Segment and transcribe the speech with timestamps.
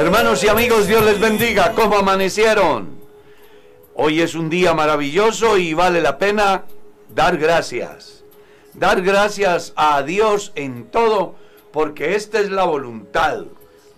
[0.00, 1.74] Hermanos y amigos, Dios les bendiga.
[1.74, 3.00] ¿Cómo amanecieron?
[3.92, 6.64] Hoy es un día maravilloso y vale la pena
[7.14, 8.24] dar gracias.
[8.72, 11.34] Dar gracias a Dios en todo,
[11.70, 13.44] porque esta es la voluntad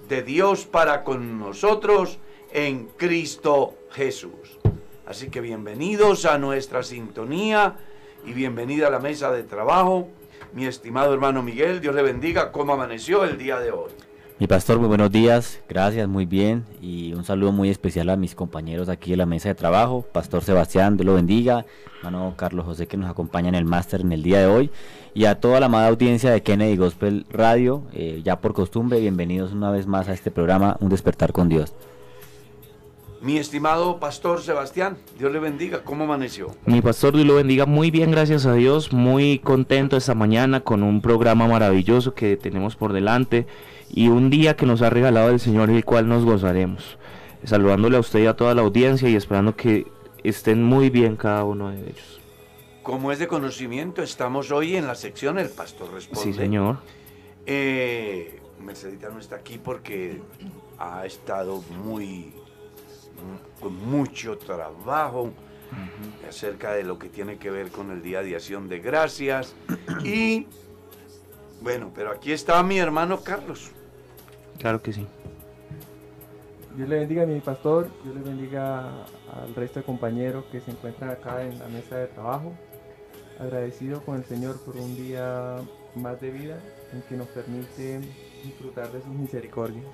[0.08, 2.18] de Dios para con nosotros
[2.52, 4.58] en Cristo Jesús.
[5.06, 7.76] Así que bienvenidos a nuestra sintonía
[8.26, 10.08] y bienvenida a la mesa de trabajo.
[10.52, 12.50] Mi estimado hermano Miguel, Dios le bendiga.
[12.50, 13.92] ¿Cómo amaneció el día de hoy?
[14.42, 16.64] Mi pastor, muy buenos días, gracias, muy bien.
[16.80, 20.04] Y un saludo muy especial a mis compañeros aquí en la mesa de trabajo.
[20.12, 21.64] Pastor Sebastián, Dios lo bendiga.
[21.98, 24.72] Hermano Carlos José que nos acompaña en el máster en el día de hoy.
[25.14, 29.52] Y a toda la amada audiencia de Kennedy Gospel Radio, eh, ya por costumbre, bienvenidos
[29.52, 31.72] una vez más a este programa, Un despertar con Dios.
[33.20, 35.84] Mi estimado pastor Sebastián, Dios le bendiga.
[35.84, 36.48] ¿Cómo amaneció?
[36.66, 38.92] Mi pastor Dios lo bendiga muy bien, gracias a Dios.
[38.92, 43.46] Muy contento esta mañana con un programa maravilloso que tenemos por delante
[43.92, 46.98] y un día que nos ha regalado el Señor, el cual nos gozaremos.
[47.44, 49.86] Saludándole a usted y a toda la audiencia y esperando que
[50.24, 52.20] estén muy bien cada uno de ellos.
[52.82, 56.22] Como es de conocimiento, estamos hoy en la sección El Pastor Responde.
[56.22, 56.78] Sí, señor.
[57.46, 60.20] Eh, Mercedita no está aquí porque
[60.78, 62.32] ha estado muy
[63.60, 65.32] con mucho trabajo
[66.28, 69.54] acerca de lo que tiene que ver con el Día de Acción de Gracias.
[70.04, 70.46] y
[71.60, 73.70] bueno, pero aquí está mi hermano Carlos.
[74.62, 75.04] Claro que sí.
[76.76, 80.70] Dios le bendiga a mi pastor, Dios le bendiga al resto de compañeros que se
[80.70, 82.52] encuentran acá en la mesa de trabajo.
[83.40, 85.56] Agradecido con el Señor por un día
[85.96, 86.60] más de vida
[86.92, 88.02] en que nos permite
[88.44, 89.84] disfrutar de sus misericordias.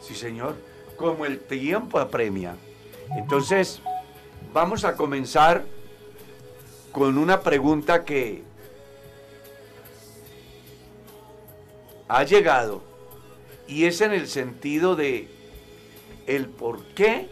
[0.00, 0.54] Sí, Señor,
[0.96, 2.54] como el tiempo apremia.
[3.16, 3.82] Entonces,
[4.52, 5.64] vamos a comenzar
[6.92, 8.44] con una pregunta que
[12.06, 12.91] ha llegado
[13.72, 15.28] y es en el sentido de
[16.26, 17.30] el por qué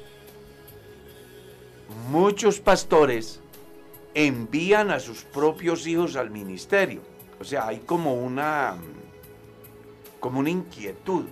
[2.09, 3.41] muchos pastores
[4.15, 7.03] envían a sus propios hijos al ministerio.
[7.39, 8.77] O sea, hay como una
[10.19, 11.27] como una inquietud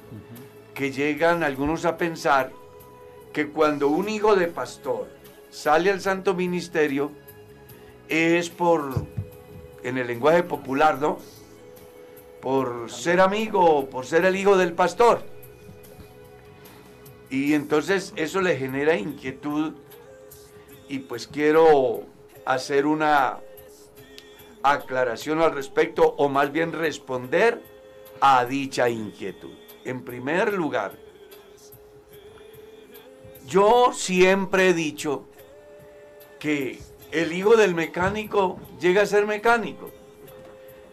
[0.75, 2.53] que llegan algunos a pensar
[3.33, 5.09] que cuando un hijo de pastor
[5.49, 7.13] sale al santo ministerio
[8.09, 9.07] es por
[9.83, 11.19] en el lenguaje popular, ¿no?
[12.41, 15.23] Por ser amigo, por ser el hijo del pastor.
[17.31, 19.75] Y entonces eso le genera inquietud
[20.89, 22.03] y pues quiero
[22.47, 23.41] hacer una
[24.63, 27.63] aclaración al respecto o más bien responder
[28.21, 29.53] a dicha inquietud.
[29.85, 30.93] En primer lugar,
[33.47, 35.27] yo siempre he dicho
[36.39, 36.79] que
[37.11, 39.91] el hijo del mecánico llega a ser mecánico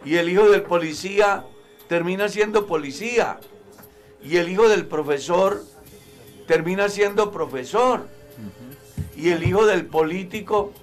[0.06, 1.44] y el hijo del policía
[1.90, 3.40] termina siendo policía.
[4.24, 5.64] Y el hijo del profesor
[6.48, 8.08] termina siendo profesor.
[9.18, 10.74] Y el hijo del político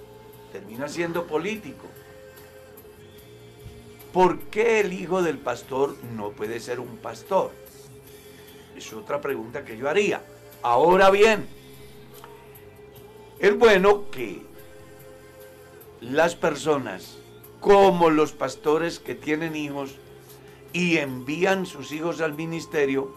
[0.52, 1.86] termina siendo político.
[4.12, 7.52] ¿Por qué el hijo del pastor no puede ser un pastor?
[8.76, 10.20] Es otra pregunta que yo haría.
[10.62, 11.46] Ahora bien,
[13.38, 14.42] es bueno que
[16.00, 17.18] las personas
[17.62, 19.94] como los pastores que tienen hijos
[20.72, 23.12] y envían sus hijos al ministerio,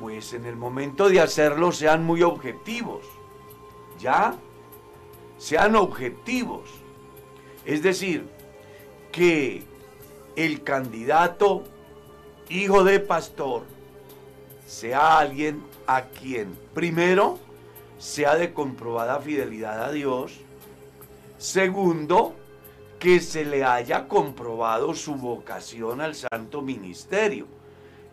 [0.00, 3.04] pues en el momento de hacerlo sean muy objetivos.
[3.98, 4.36] ¿Ya?
[5.36, 6.70] Sean objetivos.
[7.66, 8.24] Es decir,
[9.10, 9.64] que
[10.36, 11.64] el candidato
[12.48, 13.64] hijo de pastor
[14.64, 17.40] sea alguien a quien, primero,
[17.98, 20.38] sea de comprobada fidelidad a Dios,
[21.36, 22.36] segundo,
[23.00, 27.46] que se le haya comprobado su vocación al santo ministerio,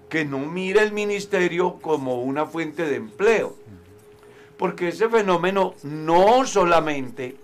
[0.10, 3.56] que no mire el ministerio como una fuente de empleo,
[4.58, 7.36] porque ese fenómeno no solamente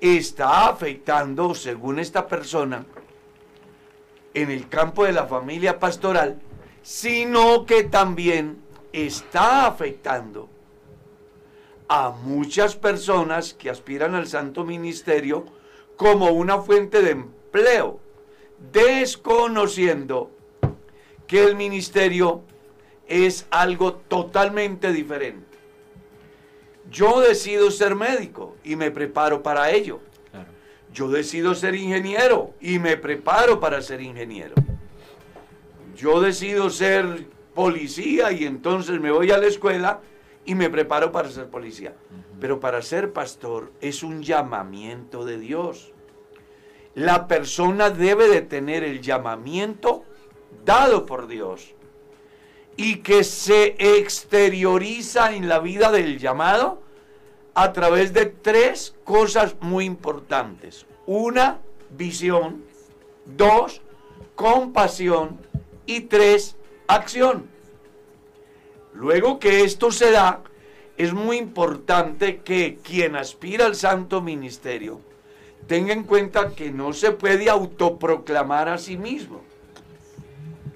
[0.00, 2.86] está afectando, según esta persona,
[4.32, 6.40] en el campo de la familia pastoral,
[6.82, 8.62] sino que también
[8.92, 10.48] está afectando
[11.88, 15.44] a muchas personas que aspiran al santo ministerio,
[16.00, 18.00] como una fuente de empleo,
[18.72, 20.30] desconociendo
[21.26, 22.42] que el ministerio
[23.06, 25.58] es algo totalmente diferente.
[26.90, 30.00] Yo decido ser médico y me preparo para ello.
[30.90, 34.54] Yo decido ser ingeniero y me preparo para ser ingeniero.
[35.96, 40.00] Yo decido ser policía y entonces me voy a la escuela
[40.46, 41.92] y me preparo para ser policía.
[42.40, 45.92] Pero para ser pastor es un llamamiento de Dios.
[46.94, 50.04] La persona debe de tener el llamamiento
[50.64, 51.74] dado por Dios.
[52.76, 56.80] y que se exterioriza en la vida del llamado
[57.52, 60.86] a través de tres cosas muy importantes.
[61.04, 61.58] Una,
[61.90, 62.64] visión.
[63.26, 63.82] Dos,
[64.34, 65.38] compasión.
[65.84, 66.56] Y tres,
[66.86, 67.50] acción.
[68.94, 70.42] Luego que esto se da,
[71.00, 75.00] es muy importante que quien aspira al santo ministerio
[75.66, 79.40] tenga en cuenta que no se puede autoproclamar a sí mismo,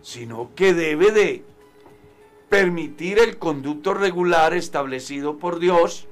[0.01, 1.45] sino que debe de
[2.49, 6.07] permitir el conducto regular establecido por Dios,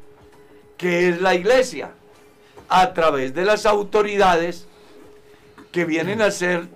[0.76, 1.92] que es la iglesia,
[2.68, 4.66] a través de las autoridades
[5.70, 6.68] que vienen a ser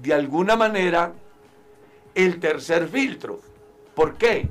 [0.00, 1.12] de alguna manera
[2.14, 3.40] el tercer filtro.
[3.96, 4.48] ¿Por qué?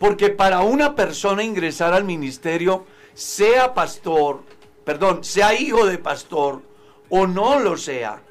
[0.00, 4.42] Porque para una persona ingresar al ministerio, sea pastor,
[4.82, 6.62] perdón, sea hijo de pastor
[7.10, 8.22] o no lo sea,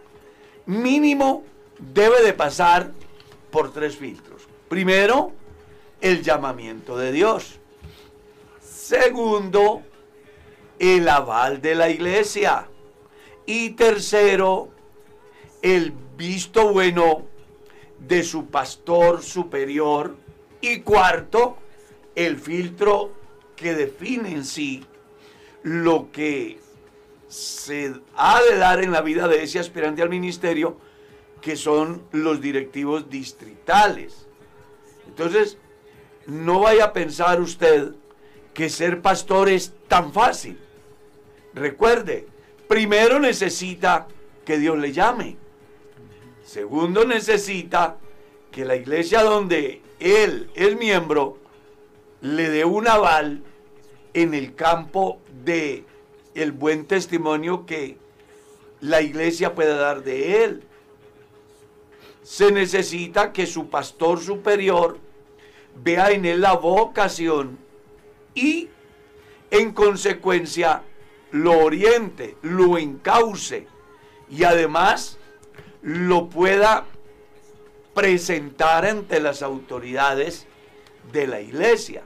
[0.65, 1.43] mínimo
[1.77, 2.91] debe de pasar
[3.51, 4.47] por tres filtros.
[4.67, 5.31] Primero,
[6.01, 7.59] el llamamiento de Dios.
[8.59, 9.83] Segundo,
[10.79, 12.67] el aval de la iglesia.
[13.45, 14.69] Y tercero,
[15.61, 17.25] el visto bueno
[17.99, 20.15] de su pastor superior
[20.61, 21.57] y cuarto,
[22.15, 23.13] el filtro
[23.55, 24.85] que define en sí
[25.63, 26.59] lo que
[27.27, 30.77] se ha de dar en la vida de ese aspirante al ministerio,
[31.41, 34.27] que son los directivos distritales.
[35.07, 35.57] Entonces,
[36.25, 37.93] no vaya a pensar usted
[38.53, 40.59] que ser pastor es tan fácil.
[41.53, 42.27] Recuerde,
[42.67, 44.07] primero necesita
[44.45, 45.37] que Dios le llame.
[46.43, 47.97] Segundo, necesita
[48.51, 51.37] que la iglesia donde él es miembro
[52.21, 53.43] le dé un aval
[54.13, 55.85] en el campo de
[56.35, 57.97] el buen testimonio que
[58.81, 60.63] la iglesia pueda dar de él.
[62.23, 64.97] Se necesita que su pastor superior
[65.83, 67.57] vea en él la vocación
[68.35, 68.69] y
[69.51, 70.83] en consecuencia
[71.31, 73.67] lo oriente, lo encauce
[74.29, 75.17] y además
[75.81, 76.85] lo pueda
[77.99, 80.47] presentar ante las autoridades
[81.11, 82.01] de la iglesia.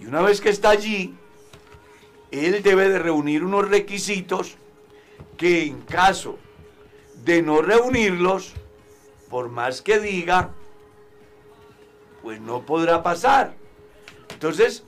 [0.00, 1.14] Y una vez que está allí,
[2.32, 4.56] él debe de reunir unos requisitos
[5.36, 6.38] que en caso
[7.24, 8.52] de no reunirlos,
[9.30, 10.50] por más que diga,
[12.20, 13.54] pues no podrá pasar.
[14.28, 14.82] Entonces,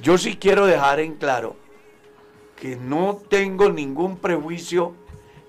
[0.00, 1.56] yo sí quiero dejar en claro
[2.54, 4.94] que no tengo ningún prejuicio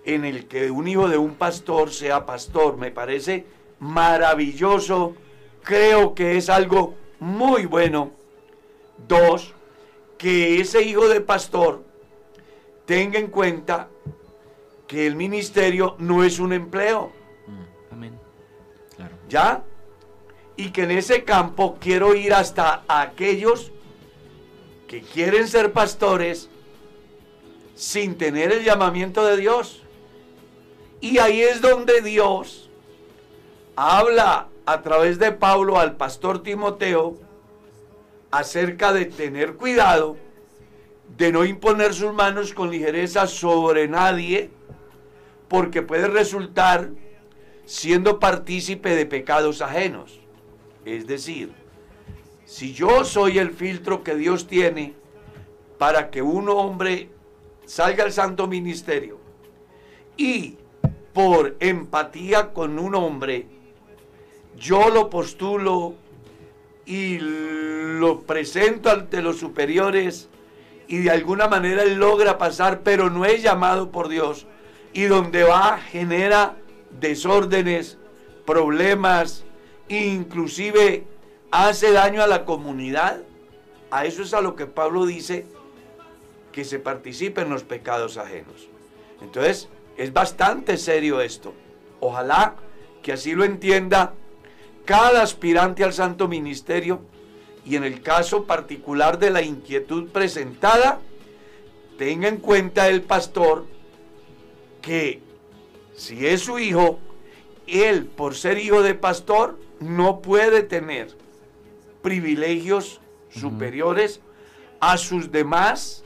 [0.05, 2.77] en el que un hijo de un pastor sea pastor.
[2.77, 3.45] Me parece
[3.79, 5.15] maravilloso.
[5.63, 8.11] Creo que es algo muy bueno.
[9.07, 9.53] Dos,
[10.17, 11.83] que ese hijo de pastor
[12.85, 13.89] tenga en cuenta
[14.87, 17.11] que el ministerio no es un empleo.
[17.47, 18.19] Mm, amén.
[19.29, 19.63] ¿Ya?
[20.55, 23.71] Y que en ese campo quiero ir hasta aquellos
[24.87, 26.49] que quieren ser pastores
[27.75, 29.80] sin tener el llamamiento de Dios.
[31.01, 32.69] Y ahí es donde Dios
[33.75, 37.17] habla a través de Pablo al pastor Timoteo
[38.29, 40.15] acerca de tener cuidado
[41.17, 44.49] de no imponer sus manos con ligereza sobre nadie,
[45.49, 46.89] porque puede resultar
[47.65, 50.19] siendo partícipe de pecados ajenos.
[50.85, 51.51] Es decir,
[52.45, 54.93] si yo soy el filtro que Dios tiene
[55.77, 57.09] para que un hombre
[57.65, 59.19] salga al santo ministerio
[60.15, 60.57] y
[61.13, 63.47] por empatía con un hombre,
[64.57, 65.95] yo lo postulo
[66.85, 70.29] y lo presento ante los superiores
[70.87, 74.45] y de alguna manera él logra pasar, pero no es llamado por Dios.
[74.93, 76.57] Y donde va genera
[76.99, 77.97] desórdenes,
[78.45, 79.45] problemas,
[79.87, 81.05] inclusive
[81.49, 83.21] hace daño a la comunidad.
[83.89, 85.45] A eso es a lo que Pablo dice
[86.51, 88.67] que se participe en los pecados ajenos.
[89.21, 91.53] Entonces, es bastante serio esto.
[91.99, 92.55] Ojalá
[93.01, 94.13] que así lo entienda
[94.85, 97.01] cada aspirante al santo ministerio
[97.65, 100.99] y en el caso particular de la inquietud presentada,
[101.97, 103.67] tenga en cuenta el pastor
[104.81, 105.21] que
[105.95, 106.99] si es su hijo,
[107.67, 111.15] él por ser hijo de pastor no puede tener
[112.01, 114.21] privilegios superiores
[114.79, 116.03] a sus demás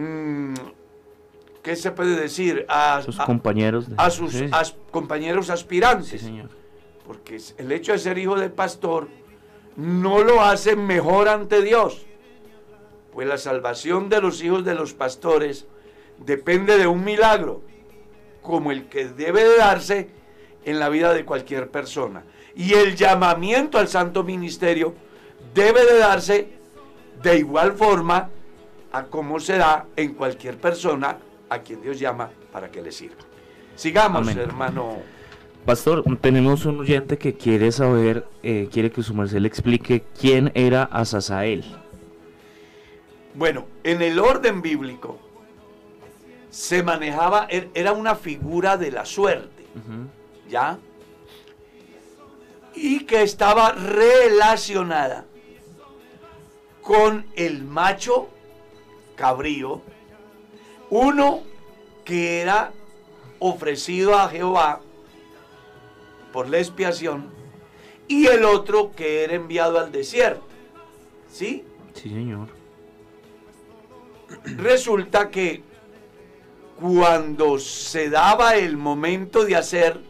[0.00, 0.54] Mm,
[1.62, 2.66] ¿qué se puede decir?
[2.68, 3.86] A sus compañeros.
[3.96, 4.34] a sus
[4.90, 6.20] compañeros aspirantes.
[6.20, 6.50] señor.
[7.06, 9.08] Porque el hecho de ser hijo de pastor
[9.76, 12.06] no lo hace mejor ante Dios.
[13.12, 15.66] Pues la salvación de los hijos de los pastores
[16.18, 17.62] depende de un milagro,
[18.42, 20.10] como el que debe de darse
[20.64, 22.24] en la vida de cualquier persona.
[22.54, 24.94] Y el llamamiento al santo ministerio
[25.54, 26.52] debe de darse
[27.22, 28.30] de igual forma
[28.92, 31.18] a como se da en cualquier persona
[31.50, 33.16] a quien Dios llama para que le sirva.
[33.76, 34.38] Sigamos, Amén.
[34.38, 34.98] hermano.
[35.66, 40.50] Pastor, tenemos un oyente que quiere saber, eh, quiere que su merced le explique quién
[40.54, 41.64] era Azazael.
[43.34, 45.18] Bueno, en el orden bíblico
[46.50, 49.66] se manejaba, er- era una figura de la suerte,
[50.48, 50.78] ¿ya?
[52.74, 55.26] Y que estaba relacionada
[56.82, 58.28] con el macho
[59.14, 59.82] cabrío,
[60.90, 61.42] uno
[62.04, 62.72] que era
[63.38, 64.80] ofrecido a Jehová
[66.32, 67.30] por la expiación
[68.08, 70.42] y el otro que era enviado al desierto,
[71.30, 71.64] ¿sí?
[71.94, 72.48] Sí, señor.
[74.56, 75.62] Resulta que
[76.80, 80.00] cuando se daba el momento de hacer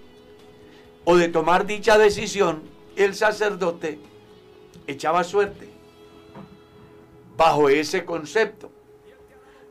[1.04, 2.62] o de tomar dicha decisión,
[2.96, 3.98] el sacerdote
[4.86, 5.68] echaba suerte
[7.36, 8.70] bajo ese concepto.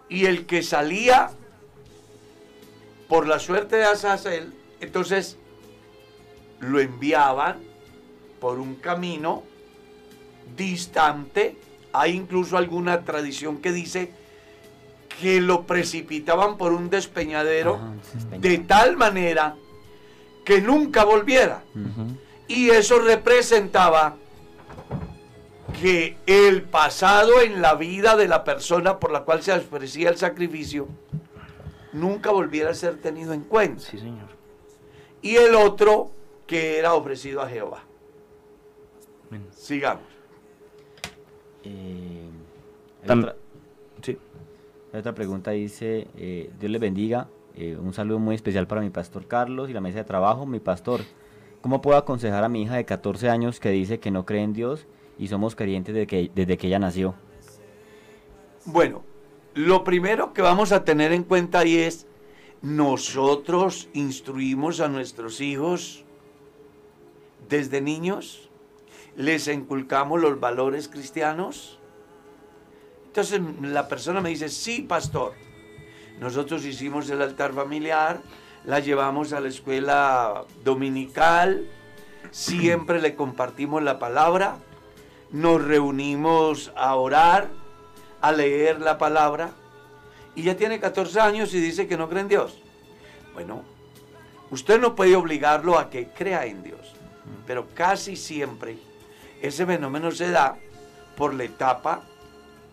[0.10, 1.30] Y el que salía
[3.08, 5.38] por la suerte de Azazel, entonces
[6.60, 7.58] lo enviaban
[8.40, 9.44] por un camino
[10.56, 11.58] distante.
[11.94, 14.12] Hay incluso alguna tradición que dice
[15.22, 19.56] que lo precipitaban por un despeñadero Ajá, de tal manera
[20.46, 21.64] que nunca volviera.
[22.48, 24.16] Y eso representaba
[25.72, 30.18] que el pasado en la vida de la persona por la cual se ofrecía el
[30.18, 30.88] sacrificio
[31.94, 33.82] nunca volviera a ser tenido en cuenta.
[33.82, 34.28] Sí, señor.
[35.22, 36.12] Y el otro
[36.48, 37.84] que era ofrecido a Jehová.
[39.52, 40.04] Sigamos.
[41.64, 42.30] Eh,
[43.04, 43.36] hay otra,
[44.02, 44.18] Sí.
[44.94, 48.90] hay otra pregunta dice, eh, Dios les bendiga, eh, un saludo muy especial para mi
[48.90, 50.46] pastor Carlos y la mesa de trabajo.
[50.46, 51.02] Mi pastor,
[51.62, 54.54] ¿cómo puedo aconsejar a mi hija de 14 años que dice que no cree en
[54.54, 54.88] Dios
[55.20, 57.14] y somos creyentes desde que, ella nació?
[58.66, 59.04] Bueno,
[59.54, 62.08] lo primero que vamos a tener en cuenta ahí es,
[62.62, 66.06] nosotros instruimos a nuestros hijos
[67.50, 68.50] desde niños,
[69.16, 71.80] les inculcamos los valores cristianos.
[73.08, 75.34] Entonces la persona me dice, sí, pastor,
[76.22, 78.22] nosotros hicimos el altar familiar,
[78.64, 81.66] la llevamos a la escuela dominical,
[82.32, 84.60] siempre le compartimos la palabra,
[85.32, 87.50] nos reunimos a orar,
[88.22, 89.52] a leer la palabra,
[90.36, 92.58] y ya tiene 14 años y dice que no cree en Dios.
[93.34, 93.64] Bueno,
[94.52, 96.94] usted no puede obligarlo a que crea en Dios,
[97.46, 98.78] pero casi siempre
[99.42, 100.58] ese fenómeno se da
[101.16, 102.04] por la etapa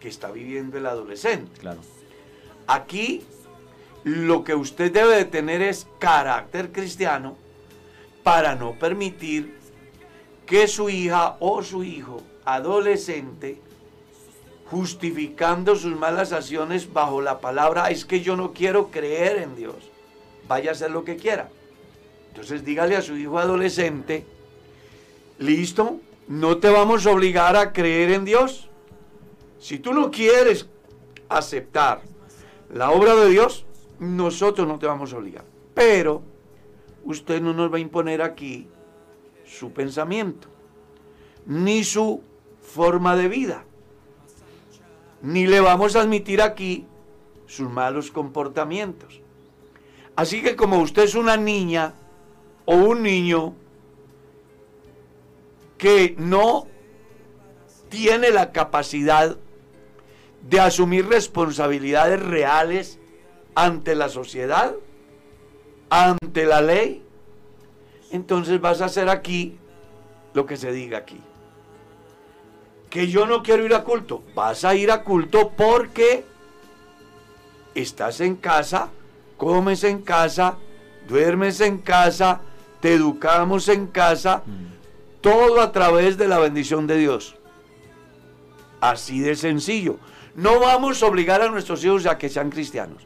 [0.01, 1.61] que está viviendo el adolescente.
[1.61, 1.81] Claro.
[2.67, 3.25] Aquí
[4.05, 7.37] lo que usted debe de tener es carácter cristiano
[8.23, 9.57] para no permitir
[10.47, 13.61] que su hija o su hijo adolescente,
[14.71, 19.77] justificando sus malas acciones bajo la palabra, es que yo no quiero creer en Dios,
[20.49, 21.51] vaya a hacer lo que quiera.
[22.29, 24.25] Entonces dígale a su hijo adolescente,
[25.39, 28.69] listo, no te vamos a obligar a creer en Dios.
[29.59, 30.67] Si tú no quieres
[31.29, 32.03] aceptar
[32.73, 33.67] la obra de Dios,
[33.99, 35.45] nosotros no te vamos a obligar.
[35.75, 36.23] Pero
[37.05, 38.69] usted no nos va a imponer aquí
[39.45, 40.49] su pensamiento,
[41.47, 42.23] ni su
[42.77, 43.65] forma de vida,
[45.23, 46.87] ni le vamos a admitir aquí
[47.47, 49.23] sus malos comportamientos.
[50.15, 51.95] Así que como usted es una niña
[52.67, 53.55] o un niño
[55.79, 56.67] que no
[57.89, 59.37] tiene la capacidad
[60.43, 62.99] de asumir responsabilidades reales
[63.55, 64.75] ante la sociedad,
[65.89, 67.03] ante la ley,
[68.11, 69.59] entonces vas a hacer aquí
[70.35, 71.21] lo que se diga aquí.
[72.91, 76.25] Que yo no quiero ir a culto, vas a ir a culto porque
[77.75, 78.91] estás en casa,
[79.37, 80.57] comes en casa,
[81.09, 82.41] duermes en casa,
[82.81, 84.43] te educamos en casa,
[85.21, 87.37] todo a través de la bendición de Dios.
[88.81, 89.99] Así de sencillo.
[90.35, 93.03] No vamos a obligar a nuestros hijos a que sean cristianos,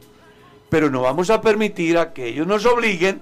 [0.69, 3.21] pero no vamos a permitir a que ellos nos obliguen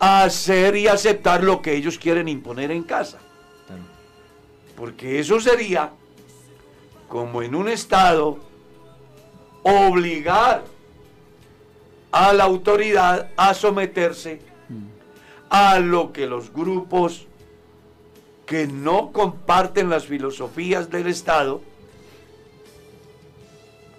[0.00, 3.18] a hacer y aceptar lo que ellos quieren imponer en casa.
[4.78, 5.90] Porque eso sería
[7.08, 8.38] como en un estado
[9.64, 10.62] obligar
[12.12, 14.40] a la autoridad a someterse
[15.50, 17.26] a lo que los grupos
[18.46, 21.60] que no comparten las filosofías del Estado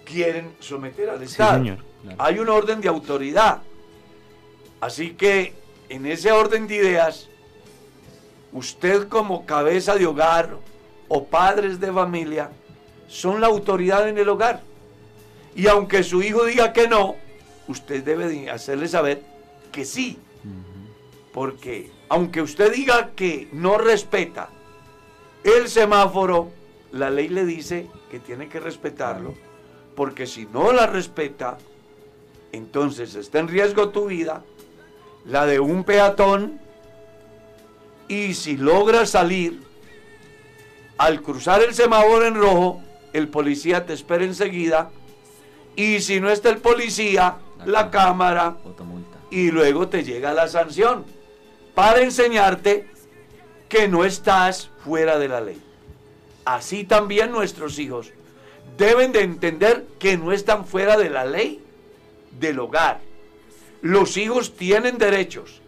[0.04, 1.58] quieren someter al Sí, Estado.
[1.58, 1.78] señor.
[2.02, 2.16] Claro.
[2.22, 3.58] Hay un orden de autoridad.
[4.80, 5.52] Así que
[5.90, 7.28] en ese orden de ideas,
[8.52, 10.56] usted como cabeza de hogar
[11.10, 12.50] o padres de familia
[13.08, 14.62] son la autoridad en el hogar.
[15.56, 17.16] Y aunque su hijo diga que no,
[17.66, 19.22] usted debe hacerle saber
[19.72, 20.18] que sí.
[21.32, 24.50] Porque aunque usted diga que no respeta
[25.42, 26.50] el semáforo,
[26.92, 29.34] la ley le dice que tiene que respetarlo.
[29.96, 31.58] Porque si no la respeta,
[32.52, 34.44] entonces está en riesgo tu vida,
[35.24, 36.60] la de un peatón,
[38.06, 39.69] y si logras salir,
[41.00, 42.82] al cruzar el semáforo en rojo,
[43.14, 44.90] el policía te espera enseguida,
[45.74, 48.58] y si no está el policía, la, cámara,
[49.30, 51.06] y luego te llega la sanción,
[51.74, 52.90] para enseñarte
[53.70, 55.58] que no estás fuera de la ley.
[56.44, 58.12] Así también nuestros hijos
[58.76, 61.64] deben de entender que no están fuera de la ley
[62.38, 63.00] del hogar.
[63.80, 65.62] Los hijos tienen derechos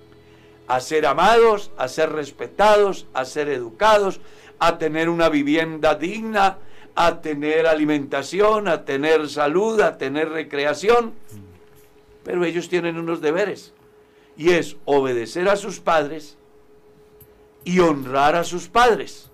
[0.68, 4.20] a ser amados, a ser respetados, a ser educados,
[4.64, 6.58] a tener una vivienda digna,
[6.94, 11.14] a tener alimentación, a tener salud, a tener recreación.
[12.22, 13.74] Pero ellos tienen unos deberes
[14.36, 16.38] y es obedecer a sus padres
[17.64, 19.32] y honrar a sus padres.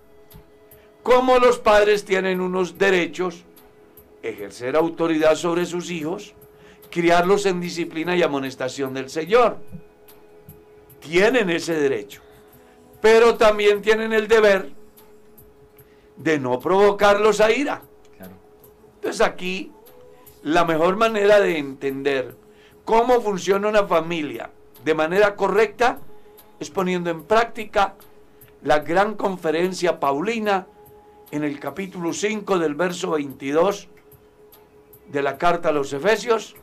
[1.02, 3.44] Como los padres tienen unos derechos,
[4.23, 6.32] ejercer autoridad sobre sus hijos,
[6.90, 9.58] criarlos en disciplina y amonestación del Señor.
[11.00, 12.23] Tienen ese derecho.
[13.02, 14.77] Pero también tienen el deber
[16.18, 17.82] de no provocarlos a ira.
[18.96, 19.72] Entonces aquí
[20.42, 22.37] la mejor manera de entender
[22.84, 24.50] cómo funciona una familia
[24.84, 25.98] de manera correcta
[26.60, 27.94] es poniendo en práctica
[28.62, 30.66] la gran conferencia paulina
[31.30, 33.88] en el capítulo 5 del verso 22
[35.08, 36.56] de la carta a los Efesios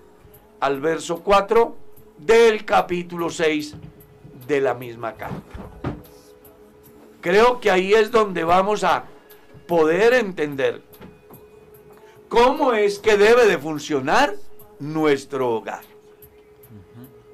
[0.59, 1.75] al verso 4
[2.17, 3.75] del capítulo 6
[4.47, 5.59] de la misma carta.
[7.21, 9.05] Creo que ahí es donde vamos a
[9.67, 10.81] poder entender
[12.29, 14.35] cómo es que debe de funcionar
[14.79, 15.83] nuestro hogar.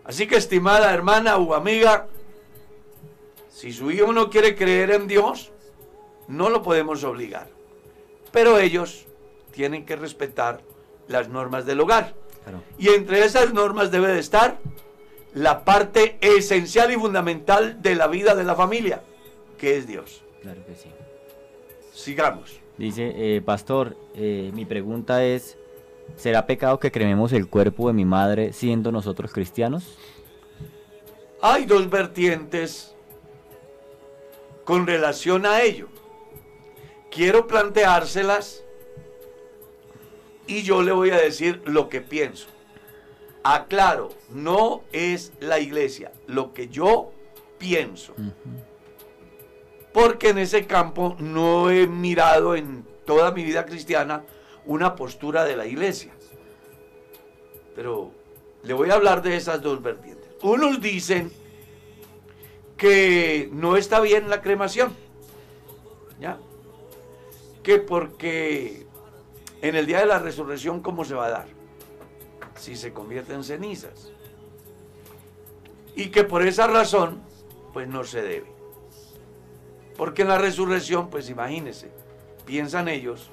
[0.03, 2.07] Así que estimada hermana o amiga,
[3.49, 5.51] si su hijo no quiere creer en Dios,
[6.27, 7.47] no lo podemos obligar.
[8.31, 9.05] Pero ellos
[9.51, 10.61] tienen que respetar
[11.07, 12.13] las normas del hogar.
[12.77, 14.57] Y entre esas normas debe de estar
[15.33, 19.03] la parte esencial y fundamental de la vida de la familia,
[19.57, 20.23] que es Dios.
[20.41, 20.89] Claro que sí.
[21.93, 22.59] Sigamos.
[22.77, 25.57] Dice, eh, pastor, eh, mi pregunta es,
[26.15, 29.97] ¿será pecado que crememos el cuerpo de mi madre siendo nosotros cristianos?
[31.41, 32.95] Hay dos vertientes
[34.63, 35.89] con relación a ello.
[37.09, 38.63] Quiero planteárselas
[40.47, 42.47] y yo le voy a decir lo que pienso.
[43.43, 47.11] Aclaro, no es la iglesia, lo que yo
[47.57, 48.13] pienso
[49.93, 54.23] porque en ese campo no he mirado en toda mi vida cristiana
[54.65, 56.13] una postura de la iglesia.
[57.75, 58.11] Pero
[58.63, 60.29] le voy a hablar de esas dos vertientes.
[60.41, 61.31] Unos dicen
[62.77, 64.95] que no está bien la cremación,
[66.19, 66.39] ¿ya?
[67.63, 68.87] Que porque
[69.61, 71.47] en el día de la resurrección, ¿cómo se va a dar?
[72.55, 74.11] Si se convierte en cenizas.
[75.95, 77.21] Y que por esa razón,
[77.73, 78.50] pues no se debe.
[80.01, 81.91] Porque en la resurrección, pues imagínense,
[82.43, 83.29] piensan ellos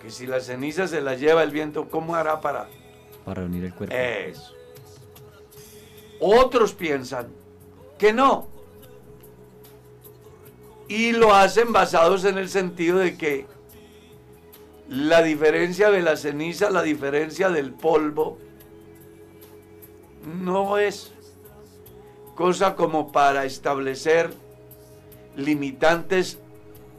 [0.00, 2.70] que si la ceniza se la lleva el viento, ¿cómo hará para?
[3.22, 3.94] Para reunir el cuerpo.
[3.94, 4.54] Eso.
[6.20, 7.28] Otros piensan
[7.98, 8.48] que no.
[10.88, 13.46] Y lo hacen basados en el sentido de que
[14.88, 18.38] la diferencia de la ceniza, la diferencia del polvo,
[20.42, 21.12] no es
[22.34, 24.42] cosa como para establecer
[25.36, 26.38] limitantes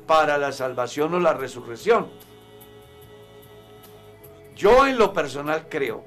[0.07, 2.07] para la salvación o la resurrección.
[4.55, 6.03] Yo en lo personal creo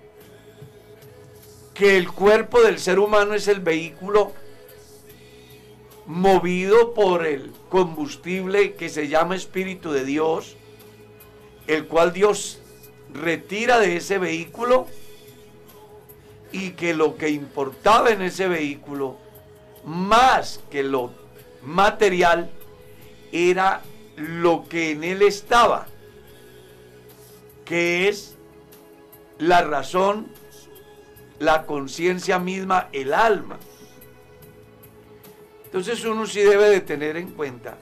[1.75, 4.33] que el cuerpo del ser humano es el vehículo
[6.07, 10.57] movido por el combustible que se llama Espíritu de Dios,
[11.67, 12.61] el cual Dios
[13.13, 14.87] retira de ese vehículo
[16.51, 19.17] y que lo que importaba en ese vehículo,
[19.85, 21.13] más que lo
[21.63, 22.51] material
[23.33, 23.83] era
[24.17, 25.87] lo que en él estaba,
[27.65, 28.37] que es
[29.39, 30.29] la razón,
[31.39, 33.59] la conciencia misma, el alma.
[35.65, 37.79] Entonces uno sí debe de tener en cuenta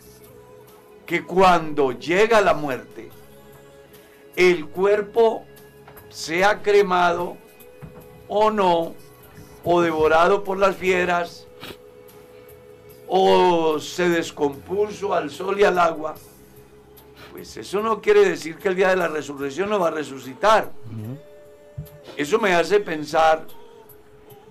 [1.06, 3.10] que cuando llega la muerte,
[4.34, 5.46] el cuerpo
[6.10, 7.36] sea cremado
[8.28, 8.94] o no,
[9.64, 11.45] o devorado por las fieras,
[13.08, 16.14] o se descompuso al sol y al agua,
[17.32, 20.72] pues eso no quiere decir que el día de la resurrección no va a resucitar.
[22.16, 23.46] Eso me hace pensar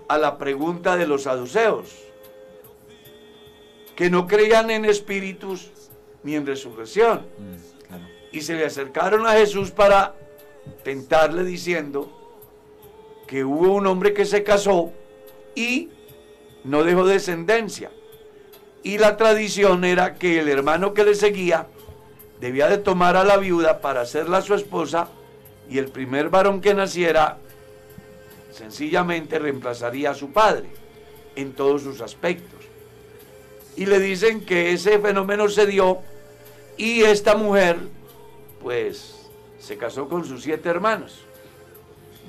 [0.07, 1.95] a la pregunta de los saduceos,
[3.95, 5.71] que no creían en espíritus
[6.23, 7.25] ni en resurrección.
[7.39, 10.13] Mm, y se le acercaron a Jesús para
[10.83, 12.11] tentarle diciendo
[13.27, 14.91] que hubo un hombre que se casó
[15.55, 15.89] y
[16.63, 17.91] no dejó descendencia.
[18.85, 21.65] Y la tradición era que el hermano que le seguía
[22.39, 25.07] debía de tomar a la viuda para hacerla su esposa
[25.67, 27.39] y el primer varón que naciera
[28.51, 30.67] sencillamente reemplazaría a su padre
[31.35, 32.59] en todos sus aspectos.
[33.75, 36.01] Y le dicen que ese fenómeno se dio
[36.77, 37.79] y esta mujer
[38.61, 39.15] pues
[39.57, 41.21] se casó con sus siete hermanos.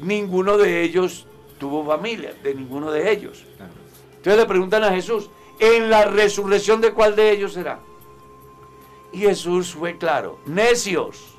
[0.00, 1.26] Ninguno de ellos
[1.58, 3.44] tuvo familia, de ninguno de ellos.
[4.16, 7.80] Entonces le preguntan a Jesús, ¿en la resurrección de cuál de ellos será?
[9.12, 11.36] Y Jesús fue claro, necios,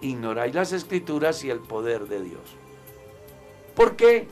[0.00, 2.56] ignoráis las escrituras y el poder de Dios.
[3.74, 4.28] ¿Por qué?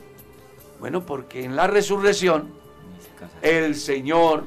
[0.79, 2.53] Bueno, porque en la resurrección
[3.41, 4.43] el Señor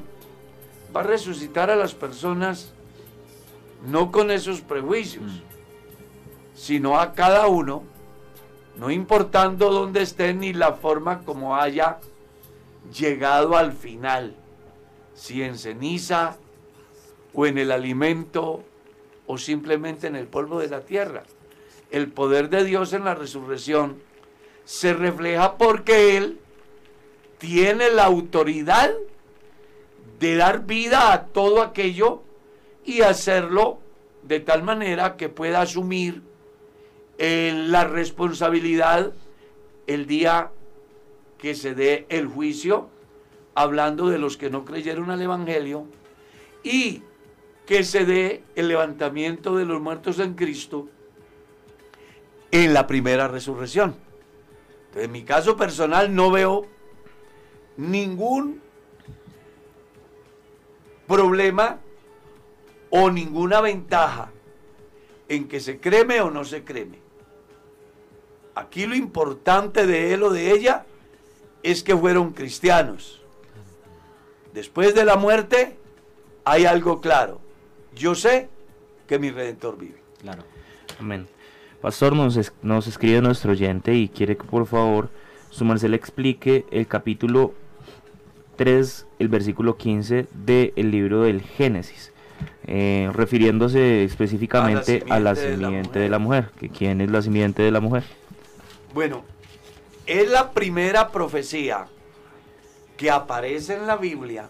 [0.95, 2.73] va a resucitar a las personas
[3.85, 5.41] no con esos prejuicios, mm.
[6.53, 7.83] sino a cada uno,
[8.77, 11.99] no importando dónde esté ni la forma como haya
[12.89, 14.35] llegado al final,
[15.13, 16.37] si en ceniza
[17.33, 18.63] o en el alimento
[19.27, 21.23] o simplemente en el polvo de la tierra.
[21.89, 24.01] El poder de Dios en la resurrección
[24.65, 26.39] se refleja porque Él
[27.37, 28.91] tiene la autoridad
[30.19, 32.21] de dar vida a todo aquello
[32.85, 33.79] y hacerlo
[34.23, 36.21] de tal manera que pueda asumir
[37.17, 39.13] eh, la responsabilidad
[39.87, 40.51] el día
[41.41, 42.87] que se dé el juicio,
[43.55, 45.87] hablando de los que no creyeron al Evangelio,
[46.63, 47.01] y
[47.65, 50.87] que se dé el levantamiento de los muertos en Cristo
[52.51, 53.95] en la primera resurrección.
[54.93, 56.67] en mi caso personal no veo
[57.77, 58.61] ningún
[61.07, 61.79] problema
[62.89, 64.31] o ninguna ventaja
[65.29, 66.99] en que se creme o no se creme.
[68.53, 70.85] Aquí lo importante de él o de ella
[71.63, 73.21] es que fueron cristianos.
[74.53, 75.77] Después de la muerte
[76.43, 77.39] hay algo claro.
[77.95, 78.49] Yo sé
[79.07, 80.01] que mi redentor vive.
[80.21, 80.43] Claro.
[80.99, 81.27] Amén.
[81.81, 85.09] Pastor, nos, nos escribe nuestro oyente y quiere que por favor
[85.49, 87.53] su merced le explique el capítulo
[88.55, 92.11] 3, el versículo 15 del libro del Génesis,
[92.67, 96.49] eh, refiriéndose específicamente a la simiente, de, la mujer.
[96.59, 98.03] que ¿Quién es la simiente de la mujer?
[98.93, 99.23] Bueno,
[100.05, 101.87] es la primera profecía
[102.97, 104.49] que aparece en la Biblia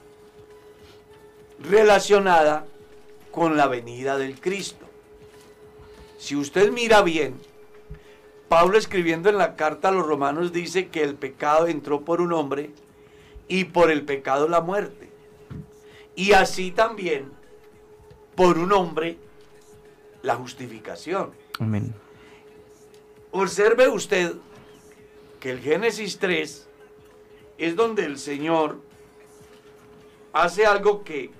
[1.60, 2.66] relacionada
[3.32, 4.86] con la venida del Cristo.
[6.18, 7.36] Si usted mira bien,
[8.50, 12.34] Pablo escribiendo en la carta a los romanos dice que el pecado entró por un
[12.34, 12.72] hombre
[13.48, 15.10] y por el pecado la muerte.
[16.16, 17.32] Y así también
[18.36, 19.18] por un hombre
[20.22, 21.32] la justificación.
[21.60, 21.94] Amén.
[23.32, 24.34] Observe usted
[25.41, 26.67] que el Génesis 3
[27.58, 28.77] es donde el Señor
[30.32, 31.32] hace algo que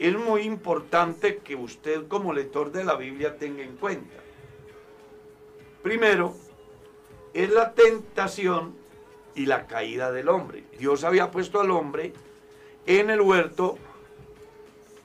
[0.00, 4.16] es muy importante que usted como lector de la Biblia tenga en cuenta.
[5.84, 6.34] Primero,
[7.32, 8.74] es la tentación
[9.36, 10.64] y la caída del hombre.
[10.78, 12.12] Dios había puesto al hombre
[12.86, 13.78] en el huerto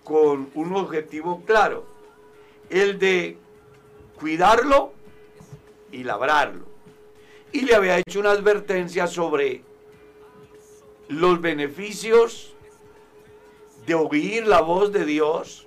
[0.04, 1.86] con un objetivo claro,
[2.72, 3.38] el de
[4.20, 4.94] cuidarlo
[5.92, 6.67] y labrarlo.
[7.52, 9.64] Y le había hecho una advertencia sobre
[11.08, 12.54] los beneficios
[13.86, 15.66] de oír la voz de Dios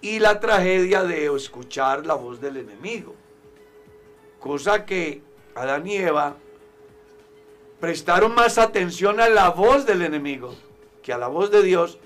[0.00, 3.14] y la tragedia de escuchar la voz del enemigo.
[4.40, 5.22] Cosa que
[5.54, 6.36] Adán y Eva
[7.78, 10.54] prestaron más atención a la voz del enemigo
[11.02, 11.98] que a la voz de Dios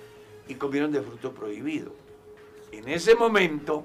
[0.48, 1.92] y comieron de fruto prohibido.
[2.72, 3.84] En ese momento,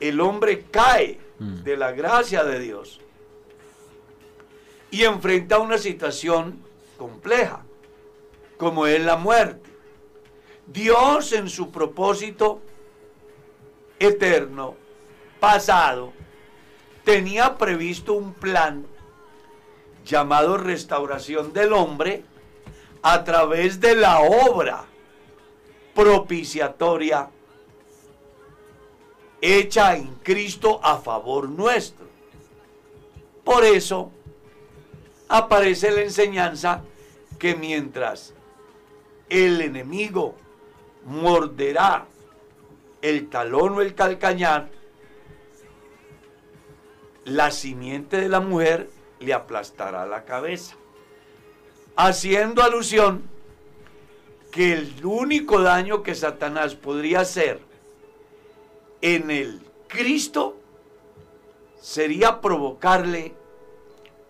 [0.00, 1.62] el hombre cae mm.
[1.62, 3.00] de la gracia de Dios
[4.94, 6.62] y enfrenta una situación
[6.96, 7.64] compleja,
[8.56, 9.68] como es la muerte.
[10.68, 12.62] Dios en su propósito
[13.98, 14.76] eterno,
[15.40, 16.12] pasado,
[17.02, 18.86] tenía previsto un plan
[20.04, 22.22] llamado restauración del hombre
[23.02, 24.84] a través de la obra
[25.92, 27.30] propiciatoria
[29.40, 32.06] hecha en Cristo a favor nuestro.
[33.42, 34.12] Por eso
[35.36, 36.82] aparece la enseñanza
[37.40, 38.34] que mientras
[39.28, 40.36] el enemigo
[41.04, 42.06] morderá
[43.02, 44.70] el talón o el calcañar,
[47.24, 50.76] la simiente de la mujer le aplastará la cabeza.
[51.96, 53.28] Haciendo alusión
[54.52, 57.58] que el único daño que Satanás podría hacer
[59.00, 60.60] en el Cristo
[61.80, 63.34] sería provocarle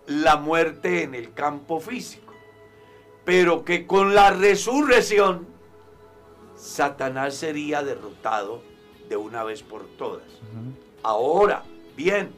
[0.07, 2.33] la muerte en el campo físico,
[3.25, 5.47] pero que con la resurrección
[6.57, 8.63] Satanás sería derrotado
[9.09, 10.27] de una vez por todas.
[11.03, 11.65] Ahora,
[11.97, 12.33] bien,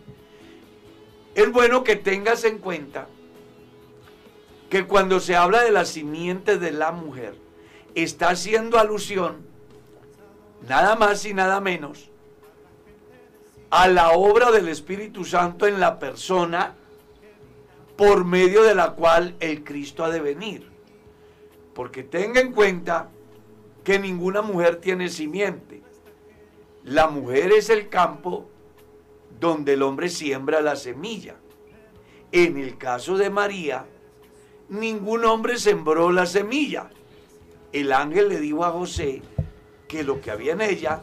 [1.35, 3.09] es bueno que tengas en cuenta
[4.71, 7.37] que cuando se habla de la simiente de la mujer,
[7.95, 9.47] está haciendo alusión
[10.69, 12.11] nada más y nada menos
[13.71, 16.75] a la obra del Espíritu Santo en la persona
[17.97, 20.71] por medio de la cual el Cristo ha de venir.
[21.75, 23.09] Porque tenga en cuenta
[23.85, 25.83] que ninguna mujer tiene simiente.
[26.85, 28.49] La mujer es el campo
[29.41, 31.37] donde el hombre siembra la semilla.
[32.33, 33.87] En el caso de María,
[34.69, 36.91] ningún hombre sembró la semilla.
[37.73, 39.23] El ángel le dijo a José
[39.89, 41.03] que lo que había en ella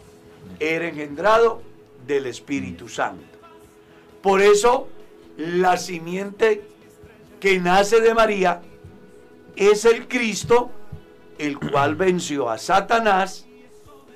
[0.60, 1.62] era engendrado
[2.06, 3.38] del Espíritu Santo.
[4.22, 4.88] Por eso,
[5.38, 6.73] la simiente
[7.44, 8.62] que nace de María
[9.58, 10.72] es el Cristo,
[11.38, 13.46] el cual venció a Satanás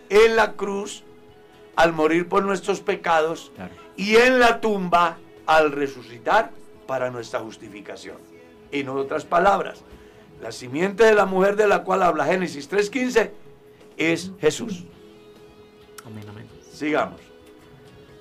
[0.07, 1.03] en la cruz
[1.75, 3.51] al morir por nuestros pecados
[3.97, 6.51] y en la tumba al resucitar
[6.87, 8.15] para nuestra justificación.
[8.71, 9.83] En otras palabras,
[10.41, 13.31] la simiente de la mujer de la cual habla Génesis 3.15
[13.97, 14.85] es Jesús.
[16.05, 16.47] Amén, amén.
[16.71, 17.19] Sigamos.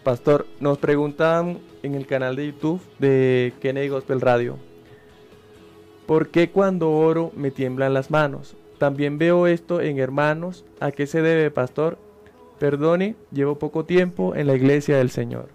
[0.02, 4.58] Pastor, nos preguntan en el canal de YouTube de Kennedy Gospel Radio,
[6.06, 8.56] ¿por qué cuando oro me tiemblan las manos?
[8.78, 10.64] También veo esto en hermanos.
[10.80, 11.98] ¿A qué se debe, pastor?
[12.58, 15.48] Perdone, llevo poco tiempo en la iglesia del Señor.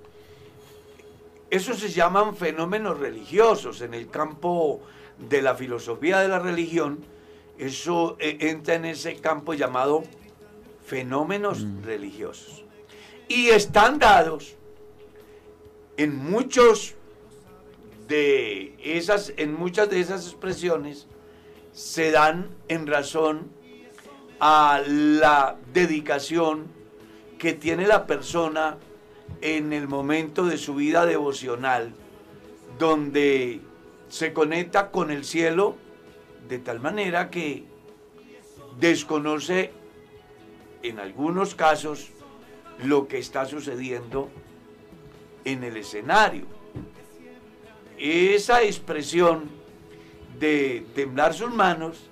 [1.49, 4.81] Eso se llaman fenómenos religiosos en el campo
[5.29, 6.99] de la filosofía de la religión.
[7.57, 10.03] Eso eh, entra en ese campo llamado
[10.85, 12.63] fenómenos religiosos.
[13.27, 14.55] Y están dados
[15.97, 16.95] en muchos
[18.11, 21.07] de esas, en muchas de esas expresiones
[21.71, 23.49] se dan en razón
[24.41, 26.67] a la dedicación
[27.39, 28.77] que tiene la persona
[29.39, 31.93] en el momento de su vida devocional,
[32.77, 33.61] donde
[34.09, 35.77] se conecta con el cielo
[36.49, 37.63] de tal manera que
[38.77, 39.71] desconoce
[40.83, 42.09] en algunos casos
[42.83, 44.29] lo que está sucediendo
[45.45, 46.60] en el escenario.
[48.01, 49.43] Esa expresión
[50.39, 52.09] de temblar sus manos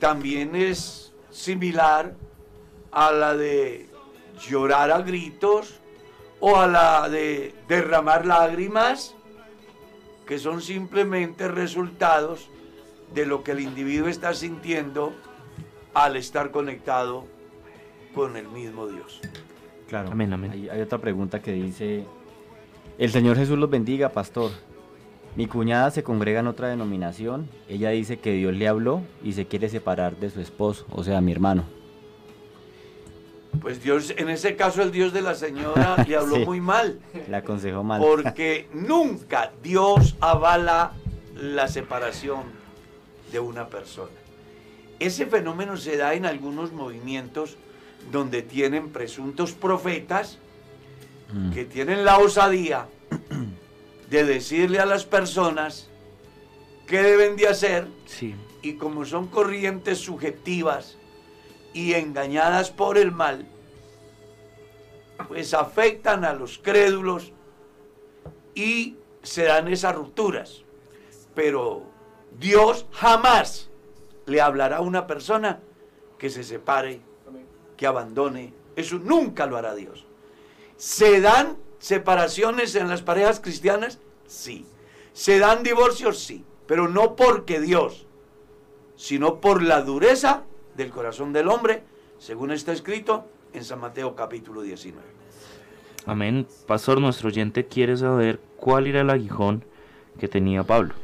[0.00, 2.16] también es similar
[2.90, 3.88] a la de
[4.48, 5.78] llorar a gritos
[6.40, 9.14] o a la de derramar lágrimas,
[10.26, 12.50] que son simplemente resultados
[13.14, 15.12] de lo que el individuo está sintiendo
[15.94, 17.26] al estar conectado
[18.12, 19.20] con el mismo Dios.
[19.86, 20.10] Claro.
[20.10, 20.50] Amén, amén.
[20.50, 22.04] Hay, hay otra pregunta que dice,
[22.98, 24.50] el Señor Jesús los bendiga, pastor.
[25.36, 27.48] Mi cuñada se congrega en otra denominación.
[27.68, 31.20] Ella dice que Dios le habló y se quiere separar de su esposo, o sea,
[31.22, 31.64] mi hermano.
[33.60, 36.44] Pues Dios, en ese caso el Dios de la señora le habló Sí.
[36.44, 38.00] muy mal, Le aconsejó mal.
[38.00, 40.92] porque nunca Dios avala
[41.34, 42.42] la separación
[43.30, 44.10] de una persona.
[44.98, 47.56] Ese fenómeno se da en algunos movimientos
[48.10, 50.38] donde tienen presuntos profetas
[51.32, 51.50] Mm.
[51.52, 52.86] que tienen la osadía
[54.12, 55.88] de decirle a las personas
[56.86, 58.34] qué deben de hacer Sí.
[58.60, 60.98] y como son corrientes subjetivas
[61.72, 63.46] y engañadas por el mal,
[65.28, 67.32] pues afectan a los crédulos
[68.54, 70.62] y se dan esas rupturas.
[71.34, 71.84] Pero
[72.38, 73.70] Dios jamás
[74.26, 75.60] le hablará a una persona
[76.18, 77.00] que se separe,
[77.78, 78.52] que abandone.
[78.76, 80.04] Eso nunca lo hará Dios.
[80.76, 83.98] ¿Se dan separaciones en las parejas cristianas?
[84.26, 84.64] Sí.
[85.12, 86.20] ¿Se dan divorcios?
[86.20, 86.44] Sí.
[86.66, 88.06] Pero no porque Dios,
[88.96, 90.44] sino por la dureza
[90.76, 91.82] del corazón del hombre,
[92.18, 95.04] según está escrito en San Mateo capítulo 19.
[96.06, 96.46] Amén.
[96.68, 99.64] Pastor, nuestro oyente quiere saber cuál era el aguijón
[100.20, 100.94] que tenía Pablo.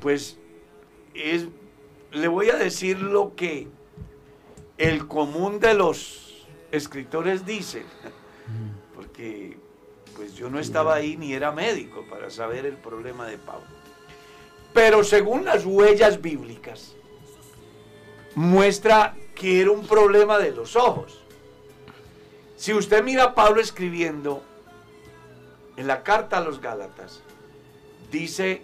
[0.00, 0.38] Pues
[1.14, 1.46] es,
[2.10, 3.68] le voy a decir lo que
[4.76, 7.84] el común de los escritores dice,
[8.94, 9.56] porque
[10.16, 13.66] pues yo no estaba ahí ni era médico para saber el problema de Pablo.
[14.72, 16.94] Pero según las huellas bíblicas,
[18.34, 21.22] muestra que era un problema de los ojos.
[22.56, 24.42] Si usted mira a Pablo escribiendo
[25.76, 27.22] en la carta a los Gálatas,
[28.10, 28.62] dice,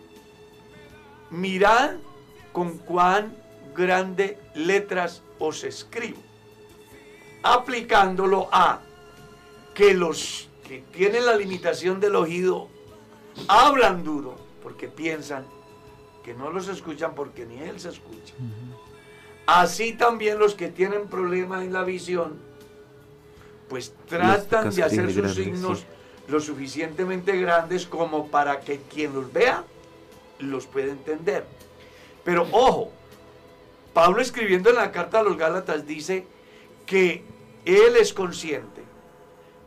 [1.30, 1.96] mirad
[2.52, 3.36] con cuán
[3.74, 6.20] grande letras os escribo,
[7.42, 8.80] aplicándolo a
[9.74, 12.70] que los que tienen la limitación del oído
[13.46, 15.44] hablan duro porque piensan
[16.24, 18.32] que no los escuchan porque ni él se escucha.
[19.44, 22.40] Así también los que tienen problemas en la visión,
[23.68, 25.84] pues tratan de hacer sus signos
[26.26, 29.64] lo suficientemente grandes como para que quien los vea
[30.38, 31.44] los pueda entender.
[32.24, 32.90] Pero ojo,
[33.92, 36.24] Pablo escribiendo en la carta a los Gálatas dice
[36.86, 37.22] que
[37.66, 38.71] él es consciente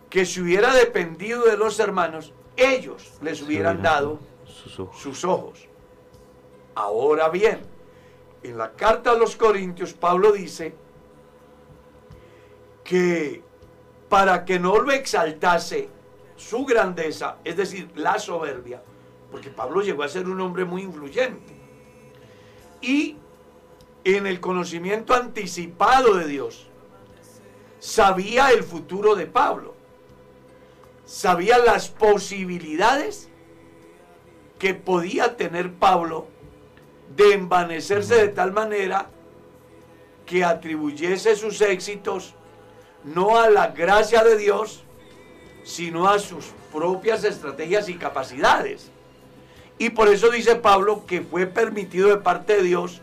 [0.10, 5.68] que si hubiera dependido de los hermanos, ellos les hubieran dado sus ojos.
[6.74, 7.62] Ahora bien,
[8.44, 10.76] en la carta a los Corintios, Pablo dice
[12.84, 13.42] que
[14.10, 15.90] para que no lo exaltase
[16.36, 18.82] su grandeza, es decir, la soberbia,
[19.32, 21.54] porque Pablo llegó a ser un hombre muy influyente,
[22.82, 23.18] y
[24.04, 26.68] en el conocimiento anticipado de Dios,
[27.80, 29.75] sabía el futuro de Pablo,
[31.06, 33.30] sabía las posibilidades
[34.60, 36.28] que podía tener Pablo
[37.16, 39.10] de envanecerse de tal manera
[40.26, 42.34] que atribuyese sus éxitos
[43.04, 44.84] no a la gracia de Dios,
[45.64, 48.90] sino a sus propias estrategias y capacidades.
[49.78, 53.02] Y por eso dice Pablo que fue permitido de parte de Dios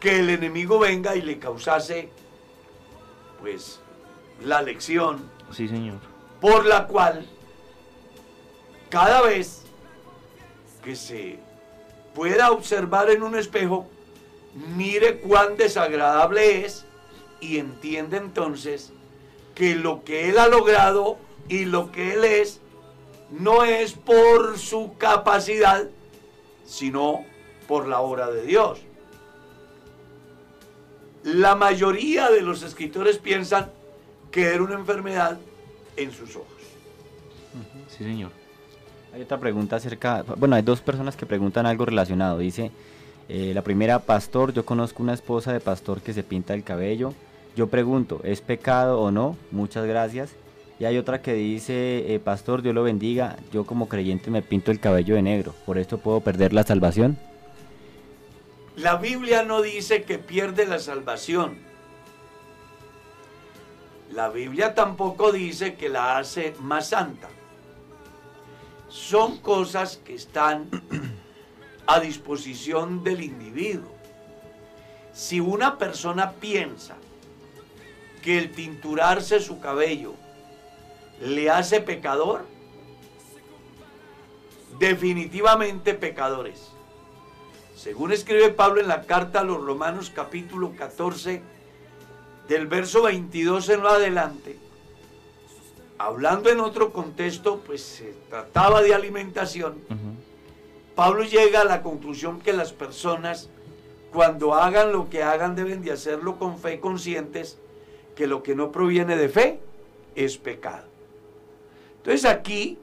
[0.00, 2.10] que el enemigo venga y le causase,
[3.40, 3.80] pues,
[4.44, 5.30] la lección.
[5.52, 6.11] Sí, señor.
[6.42, 7.24] Por la cual,
[8.90, 9.62] cada vez
[10.82, 11.38] que se
[12.16, 13.86] pueda observar en un espejo,
[14.74, 16.84] mire cuán desagradable es
[17.40, 18.92] y entiende entonces
[19.54, 21.16] que lo que él ha logrado
[21.48, 22.60] y lo que él es
[23.30, 25.86] no es por su capacidad,
[26.66, 27.24] sino
[27.68, 28.80] por la obra de Dios.
[31.22, 33.70] La mayoría de los escritores piensan
[34.32, 35.38] que era una enfermedad
[35.96, 36.46] en sus ojos.
[37.88, 38.30] Sí, señor.
[39.14, 42.38] Hay otra pregunta acerca, bueno, hay dos personas que preguntan algo relacionado.
[42.38, 42.70] Dice,
[43.28, 47.12] eh, la primera, pastor, yo conozco una esposa de pastor que se pinta el cabello.
[47.54, 49.36] Yo pregunto, ¿es pecado o no?
[49.50, 50.30] Muchas gracias.
[50.80, 54.70] Y hay otra que dice, eh, pastor, Dios lo bendiga, yo como creyente me pinto
[54.70, 57.18] el cabello de negro, ¿por esto puedo perder la salvación?
[58.74, 61.58] La Biblia no dice que pierde la salvación.
[64.12, 67.30] La Biblia tampoco dice que la hace más santa
[68.88, 70.68] son cosas que están
[71.86, 73.90] a disposición del individuo.
[75.14, 76.96] Si una persona piensa
[78.22, 80.12] que el tinturarse su cabello
[81.22, 82.44] le hace pecador,
[84.78, 86.68] definitivamente pecadores.
[87.74, 91.42] Según escribe Pablo en la carta a los Romanos capítulo 14,
[92.48, 94.58] del verso 22 en lo adelante,
[95.98, 99.76] hablando en otro contexto, pues se trataba de alimentación,
[100.94, 103.48] Pablo llega a la conclusión que las personas,
[104.12, 107.58] cuando hagan lo que hagan, deben de hacerlo con fe conscientes
[108.14, 109.60] que lo que no proviene de fe
[110.14, 110.84] es pecado.
[111.98, 112.78] Entonces aquí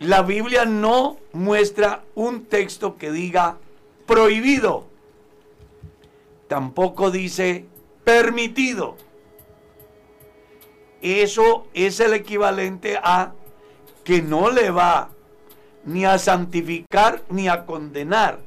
[0.00, 3.58] la Biblia no muestra un texto que diga
[4.06, 4.84] prohibido,
[6.48, 7.66] tampoco dice
[8.06, 8.96] permitido.
[11.02, 13.32] Eso es el equivalente a
[14.04, 15.10] que no le va
[15.84, 18.38] ni a santificar ni a condenar,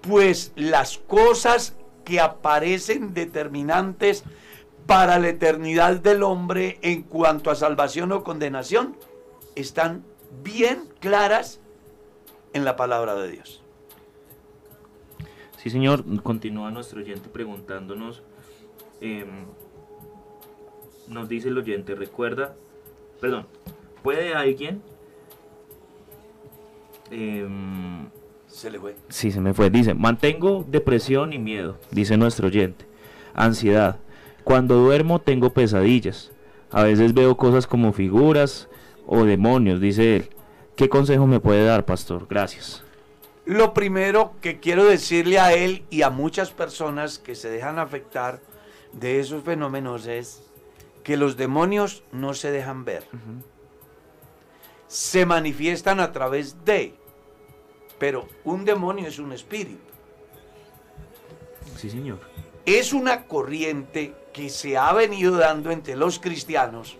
[0.00, 4.24] pues las cosas que aparecen determinantes
[4.84, 8.96] para la eternidad del hombre en cuanto a salvación o condenación
[9.54, 10.04] están
[10.42, 11.60] bien claras
[12.52, 13.62] en la palabra de Dios.
[15.56, 18.24] Sí, señor, continúa nuestro oyente preguntándonos
[19.00, 19.46] em,
[21.08, 22.54] nos dice el oyente, recuerda,
[23.20, 23.46] perdón,
[24.02, 24.82] ¿puede alguien?
[27.10, 28.08] Em,
[28.46, 28.96] se le fue.
[29.08, 29.70] Sí, se me fue.
[29.70, 32.84] Dice, mantengo depresión y miedo, dice nuestro oyente.
[33.34, 33.98] Ansiedad.
[34.44, 36.32] Cuando duermo tengo pesadillas.
[36.72, 38.68] A veces veo cosas como figuras
[39.06, 40.30] o demonios, dice él.
[40.76, 42.26] ¿Qué consejo me puede dar, pastor?
[42.28, 42.84] Gracias.
[43.44, 48.40] Lo primero que quiero decirle a él y a muchas personas que se dejan afectar
[48.92, 50.42] de esos fenómenos es
[51.04, 53.06] que los demonios no se dejan ver.
[54.88, 56.94] Se manifiestan a través de,
[57.98, 59.80] pero un demonio es un espíritu.
[61.76, 62.20] Sí, señor.
[62.66, 66.98] Es una corriente que se ha venido dando entre los cristianos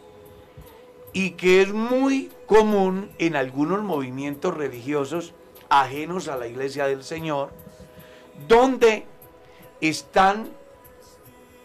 [1.12, 5.34] y que es muy común en algunos movimientos religiosos
[5.68, 7.51] ajenos a la iglesia del Señor,
[8.49, 9.07] donde
[9.80, 10.51] están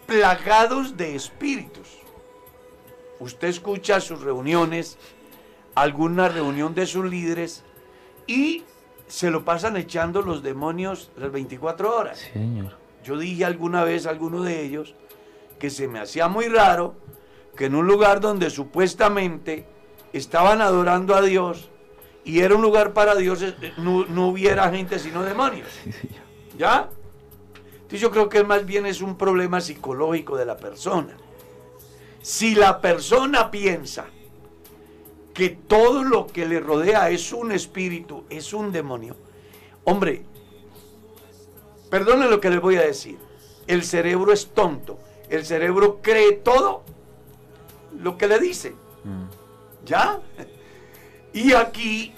[0.06, 1.88] plagados de espíritus.
[3.18, 4.98] Usted escucha sus reuniones,
[5.74, 7.64] alguna reunión de sus líderes
[8.26, 8.64] y
[9.08, 12.18] se lo pasan echando los demonios las 24 horas.
[12.18, 12.76] Sí, señor.
[13.04, 14.94] Yo dije alguna vez a alguno de ellos
[15.58, 16.94] que se me hacía muy raro
[17.56, 19.66] que en un lugar donde supuestamente
[20.12, 21.70] estaban adorando a Dios
[22.24, 25.68] y era un lugar para Dios, eh, no, no hubiera gente sino demonios.
[25.84, 26.22] Sí, señor.
[26.58, 26.90] ¿Ya?
[27.86, 31.16] Entonces yo creo que más bien es un problema psicológico de la persona.
[32.20, 34.06] Si la persona piensa
[35.32, 39.14] que todo lo que le rodea es un espíritu, es un demonio,
[39.84, 40.24] hombre,
[41.88, 43.18] perdone lo que les voy a decir,
[43.68, 46.82] el cerebro es tonto, el cerebro cree todo
[48.00, 48.74] lo que le dicen.
[49.04, 49.84] Mm.
[49.86, 50.20] ¿Ya?
[51.32, 52.12] Y aquí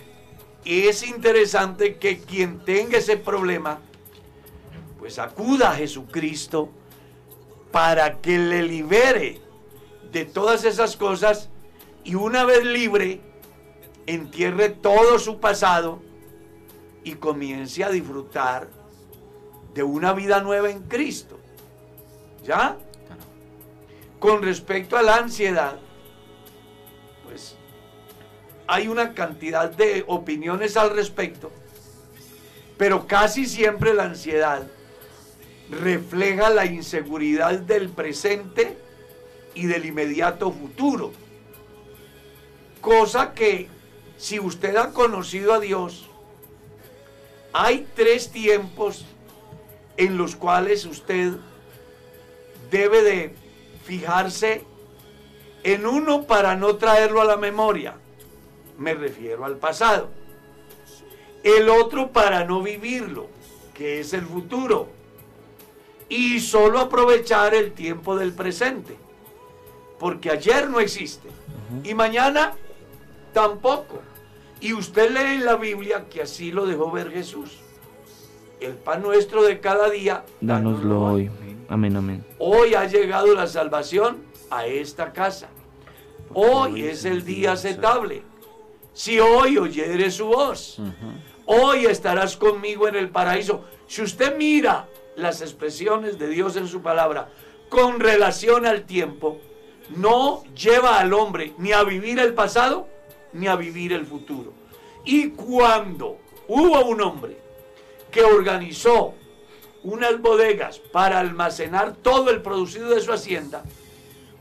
[0.65, 3.81] es interesante que quien tenga ese problema,
[5.09, 6.69] pues acuda a Jesucristo
[7.73, 9.41] para que le libere
[10.13, 11.49] de todas esas cosas
[12.05, 13.23] y una vez libre,
[14.07, 16.03] entierre todo su pasado
[17.05, 18.69] y comience a disfrutar
[19.73, 21.39] de una vida nueva en Cristo.
[22.45, 22.77] ¿Ya?
[24.19, 25.79] Con respecto a la ansiedad,
[27.25, 27.57] pues
[28.67, 31.51] hay una cantidad de opiniones al respecto,
[32.77, 34.69] pero casi siempre la ansiedad
[35.71, 38.77] refleja la inseguridad del presente
[39.55, 41.13] y del inmediato futuro.
[42.81, 43.69] Cosa que
[44.17, 46.09] si usted ha conocido a Dios,
[47.53, 49.05] hay tres tiempos
[49.97, 51.33] en los cuales usted
[52.71, 53.35] debe de
[53.85, 54.63] fijarse
[55.65, 57.97] en uno para no traerlo a la memoria.
[58.79, 60.11] Me refiero al pasado.
[61.43, 63.29] El otro para no vivirlo,
[63.75, 64.98] que es el futuro.
[66.09, 68.97] Y solo aprovechar el tiempo del presente.
[69.99, 71.29] Porque ayer no existe.
[71.85, 72.55] Y mañana
[73.33, 74.01] tampoco.
[74.61, 77.59] Y usted lee en la Biblia que así lo dejó ver Jesús.
[78.61, 81.31] El pan nuestro de cada día, Dánoslo hoy.
[81.69, 82.25] Amén, amén.
[82.39, 85.49] Hoy ha llegado la salvación a esta casa.
[86.35, 88.23] Hoy es el día aceptable.
[88.93, 90.81] Si hoy oyeres su voz,
[91.47, 93.65] hoy estarás conmigo en el paraíso.
[93.87, 94.89] Si usted mira
[95.19, 97.29] las expresiones de Dios en su palabra
[97.69, 99.39] con relación al tiempo,
[99.91, 102.89] no lleva al hombre ni a vivir el pasado
[103.33, 104.53] ni a vivir el futuro.
[105.05, 107.39] Y cuando hubo un hombre
[108.11, 109.15] que organizó
[109.83, 113.65] unas bodegas para almacenar todo el producido de su hacienda,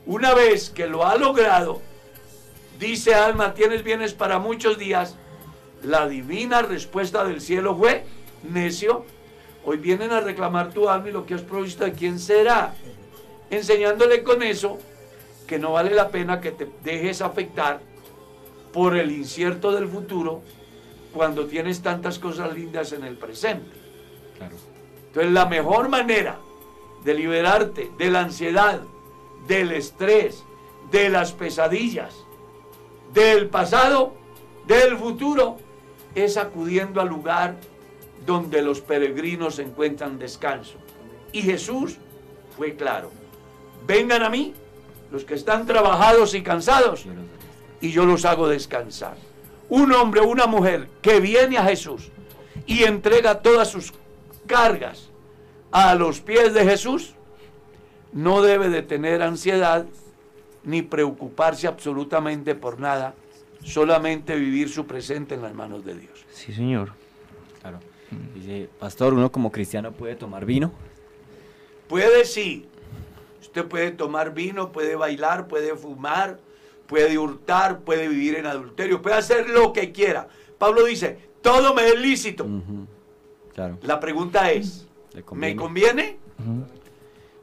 [0.06, 1.82] una vez que lo ha logrado,
[2.78, 5.16] dice Alma, tienes bienes para muchos días,
[5.82, 8.04] la divina respuesta del cielo fue,
[8.42, 9.04] necio,
[9.68, 12.74] hoy vienen a reclamar tu alma y lo que has provisto de quién será,
[13.50, 14.78] enseñándole con eso
[15.46, 17.80] que no vale la pena que te dejes afectar
[18.72, 20.40] por el incierto del futuro
[21.12, 23.70] cuando tienes tantas cosas lindas en el presente.
[24.38, 24.56] Claro.
[25.08, 26.38] Entonces la mejor manera
[27.04, 28.80] de liberarte de la ansiedad,
[29.46, 30.44] del estrés,
[30.90, 32.14] de las pesadillas,
[33.12, 34.14] del pasado,
[34.66, 35.58] del futuro,
[36.14, 37.56] es acudiendo al lugar
[38.28, 40.74] donde los peregrinos encuentran descanso.
[41.32, 41.96] Y Jesús
[42.58, 43.10] fue claro,
[43.86, 44.52] vengan a mí
[45.10, 47.06] los que están trabajados y cansados,
[47.80, 49.16] y yo los hago descansar.
[49.70, 52.10] Un hombre o una mujer que viene a Jesús
[52.66, 53.94] y entrega todas sus
[54.46, 55.08] cargas
[55.70, 57.14] a los pies de Jesús,
[58.12, 59.86] no debe de tener ansiedad
[60.64, 63.14] ni preocuparse absolutamente por nada,
[63.64, 66.26] solamente vivir su presente en las manos de Dios.
[66.30, 66.92] Sí, señor.
[67.62, 67.80] Claro.
[68.34, 70.72] Dice, pastor, uno como cristiano puede tomar vino.
[71.88, 72.66] Puede sí,
[73.40, 76.38] usted puede tomar vino, puede bailar, puede fumar,
[76.86, 80.28] puede hurtar, puede vivir en adulterio, puede hacer lo que quiera.
[80.58, 82.46] Pablo dice, todo me es lícito.
[83.54, 83.78] Claro.
[83.82, 84.86] La pregunta es,
[85.32, 86.18] ¿me conviene.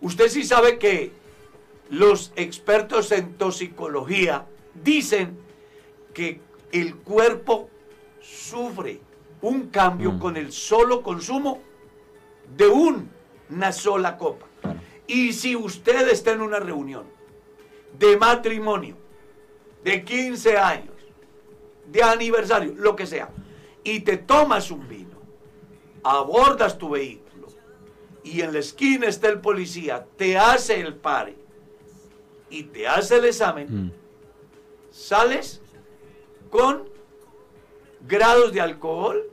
[0.01, 1.11] Usted sí sabe que
[1.89, 4.45] los expertos en toxicología
[4.84, 5.38] dicen
[6.13, 6.39] que
[6.72, 7.70] el cuerpo
[8.22, 8.99] sufre
[9.46, 10.20] un cambio Mm.
[10.20, 11.62] con el solo consumo
[12.58, 14.48] de una sola copa.
[14.62, 14.80] Claro.
[15.08, 17.04] Y si usted está en una reunión
[17.98, 18.96] de matrimonio,
[19.84, 20.96] de 15 años,
[21.91, 23.30] de aniversario, lo que sea,
[23.84, 25.16] y te tomas un vino,
[26.04, 27.48] abordas tu vehículo
[28.24, 31.36] y en la esquina está el policía, te hace el pare
[32.50, 33.91] y te hace el examen, Mm.
[34.89, 35.62] sales
[36.50, 36.89] con
[38.08, 39.24] grados de alcohol,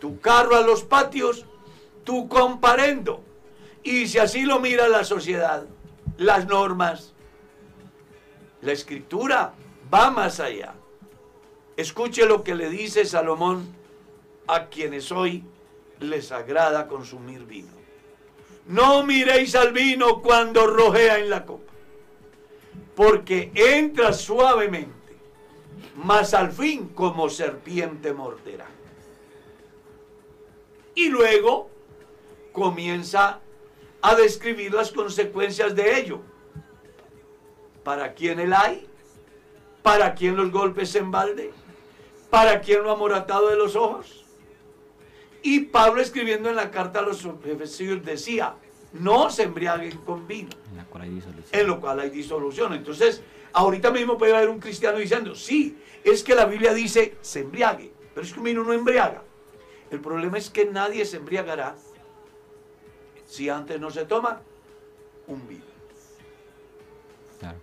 [0.00, 1.44] tu carro a los patios,
[2.04, 3.22] tu comparendo.
[3.82, 5.64] Y si así lo mira la sociedad,
[6.16, 7.12] las normas,
[8.62, 9.52] la escritura
[9.92, 10.74] va más allá.
[11.76, 13.74] Escuche lo que le dice Salomón
[14.48, 15.44] a quienes hoy
[16.00, 17.72] les agrada consumir vino.
[18.66, 21.72] No miréis al vino cuando rojea en la copa,
[22.94, 25.16] porque entra suavemente,
[25.96, 28.66] mas al fin como serpiente morderá.
[31.00, 31.70] Y luego
[32.52, 33.40] comienza
[34.02, 36.20] a describir las consecuencias de ello.
[37.82, 38.86] ¿Para quién el hay?
[39.82, 41.52] ¿Para quién los golpes en balde?
[42.28, 44.26] ¿Para quién lo amoratado de los ojos?
[45.42, 48.56] Y Pablo escribiendo en la carta a los Efesios decía,
[48.92, 51.60] no se embriaguen con vino, En la cual hay disolución.
[51.60, 52.74] en lo cual hay disolución.
[52.74, 53.22] Entonces,
[53.54, 57.90] ahorita mismo puede haber un cristiano diciendo, sí, es que la Biblia dice, se embriague,
[58.14, 59.22] pero es que un vino no embriaga.
[59.90, 61.76] El problema es que nadie se embriagará
[63.26, 64.40] si antes no se toma
[65.26, 65.64] un vino.
[67.38, 67.58] Claro.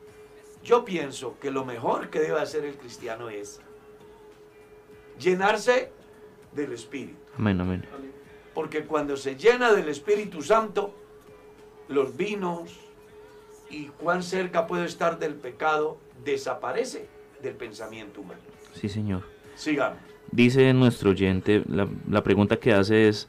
[0.63, 3.61] Yo pienso que lo mejor que debe hacer el cristiano es
[5.19, 5.91] llenarse
[6.53, 7.17] del Espíritu.
[7.37, 7.85] Amén, amén.
[8.53, 10.93] Porque cuando se llena del Espíritu Santo,
[11.87, 12.75] los vinos
[13.69, 17.07] y cuán cerca puede estar del pecado desaparece
[17.41, 18.41] del pensamiento humano.
[18.73, 19.23] Sí, Señor.
[19.55, 19.99] Sigamos.
[20.31, 23.27] Dice nuestro oyente, la, la pregunta que hace es,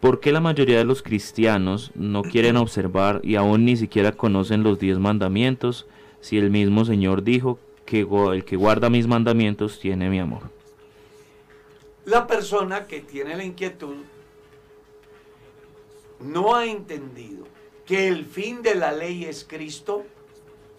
[0.00, 4.62] ¿por qué la mayoría de los cristianos no quieren observar y aún ni siquiera conocen
[4.62, 5.86] los diez mandamientos
[6.20, 10.42] si el mismo Señor dijo que el que guarda mis mandamientos tiene mi amor?
[12.04, 13.96] La persona que tiene la inquietud
[16.20, 17.46] no ha entendido
[17.84, 20.04] que el fin de la ley es Cristo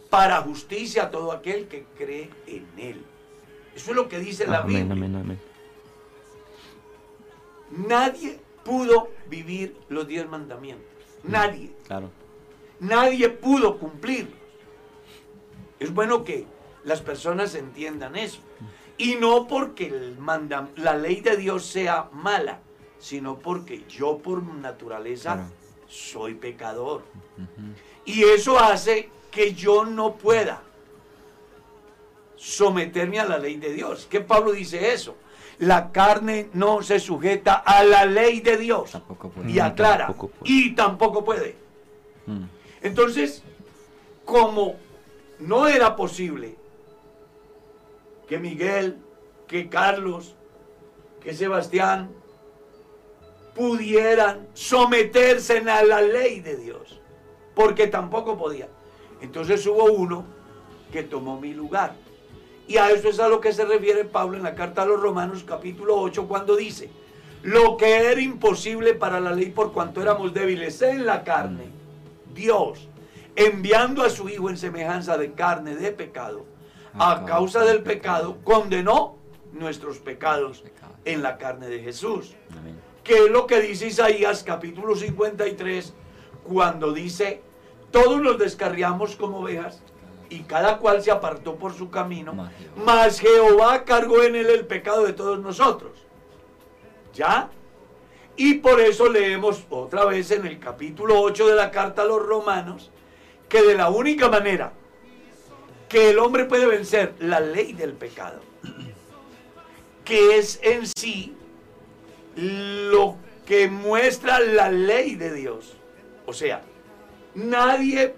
[0.10, 3.02] para justicia a todo aquel que cree en Él.
[3.76, 4.94] Eso es lo que dice la Amén, Biblia.
[4.94, 5.40] amén, amén.
[7.72, 10.86] Nadie pudo vivir los diez mandamientos.
[11.24, 11.74] Nadie.
[11.88, 12.10] Claro.
[12.80, 14.34] Nadie pudo cumplirlos.
[15.80, 16.46] Es bueno que
[16.84, 18.40] las personas entiendan eso.
[18.98, 22.60] Y no porque el manda- la ley de Dios sea mala,
[23.00, 25.50] sino porque yo por naturaleza Claro.
[25.88, 27.04] soy pecador.
[28.06, 30.62] Y eso hace que yo no pueda
[32.42, 34.08] someterme a la ley de Dios.
[34.10, 35.16] Que Pablo dice eso.
[35.60, 38.92] La carne no se sujeta a la ley de Dios.
[38.92, 39.52] Tampoco puede.
[39.52, 40.08] Y aclara.
[40.08, 40.52] tampoco puede.
[40.52, 41.56] Y tampoco puede.
[42.26, 42.44] Mm.
[42.82, 43.44] Entonces,
[44.26, 44.76] como
[45.38, 46.56] no era posible
[48.28, 48.98] que Miguel,
[49.48, 50.34] que Carlos,
[51.22, 52.10] que Sebastián
[53.54, 57.00] pudieran someterse a la ley de Dios,
[57.54, 58.68] porque tampoco podía.
[59.22, 60.26] Entonces hubo uno
[60.92, 61.94] que tomó mi lugar.
[62.68, 65.02] Y a eso es a lo que se refiere Pablo en la carta a los
[65.02, 66.90] Romanos capítulo 8 cuando dice,
[67.44, 71.66] lo que era imposible para la ley por cuanto éramos débiles en la carne,
[72.34, 72.88] Dios,
[73.36, 76.46] enviando a su Hijo en semejanza de carne de pecado,
[76.94, 79.16] a causa del pecado, condenó
[79.54, 80.64] nuestros pecados
[81.06, 82.36] en la carne de Jesús.
[83.04, 85.94] Que es lo que dice Isaías capítulo 53,
[86.44, 87.42] cuando dice,
[87.92, 89.82] todos nos descarriamos como ovejas
[90.32, 92.84] y cada cual se apartó por su camino, Mas Jehová.
[92.86, 95.92] mas Jehová cargó en él el pecado de todos nosotros.
[97.14, 97.50] ¿Ya?
[98.38, 102.26] Y por eso leemos otra vez en el capítulo 8 de la carta a los
[102.26, 102.92] romanos,
[103.50, 104.72] que de la única manera
[105.90, 108.40] que el hombre puede vencer la ley del pecado,
[110.06, 111.36] que es en sí
[112.38, 115.76] lo que muestra la ley de Dios.
[116.26, 116.62] O sea,
[117.36, 118.16] nadie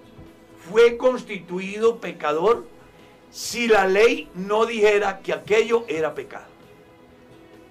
[0.70, 2.66] fue constituido pecador
[3.32, 6.46] si la ley no dijera que aquello era pecado.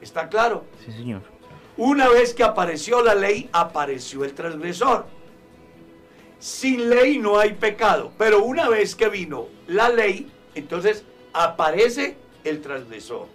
[0.01, 0.65] ¿Está claro?
[0.85, 1.23] Sí, Señor.
[1.77, 5.07] Una vez que apareció la ley, apareció el transgresor.
[6.39, 12.61] Sin ley no hay pecado, pero una vez que vino la ley, entonces aparece el
[12.61, 13.29] transgresor.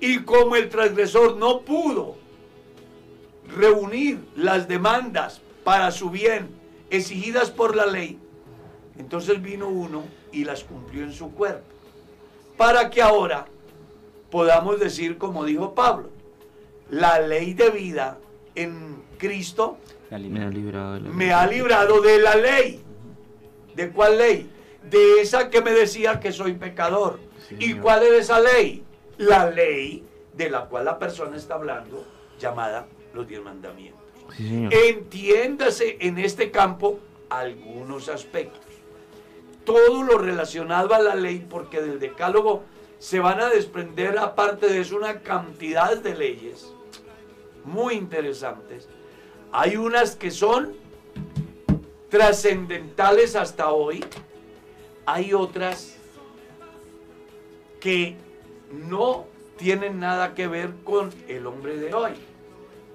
[0.00, 2.16] Y como el transgresor no pudo
[3.56, 6.48] reunir las demandas para su bien
[6.90, 8.18] exigidas por la ley,
[9.00, 11.64] entonces vino uno y las cumplió en su cuerpo.
[12.56, 13.46] Para que ahora
[14.30, 16.10] podamos decir, como dijo Pablo,
[16.90, 18.18] la ley de vida
[18.54, 19.78] en Cristo
[20.10, 22.82] Me ha librado de la me ha librado de la ley.
[23.74, 24.50] ¿De cuál ley?
[24.90, 27.20] De esa que me decía que soy pecador.
[27.48, 27.82] Sí, ¿Y señor.
[27.82, 28.84] cuál es esa ley?
[29.16, 32.04] La ley de la cual la persona está hablando,
[32.38, 34.00] llamada los diez mandamientos.
[34.38, 38.69] Entiéndase en este campo algunos aspectos.
[39.70, 42.64] Todo lo relacionado a la ley, porque del decálogo
[42.98, 46.72] se van a desprender, aparte de eso, una cantidad de leyes
[47.64, 48.88] muy interesantes.
[49.52, 50.74] Hay unas que son
[52.08, 54.04] trascendentales hasta hoy,
[55.06, 55.96] hay otras
[57.78, 58.16] que
[58.72, 62.14] no tienen nada que ver con el hombre de hoy.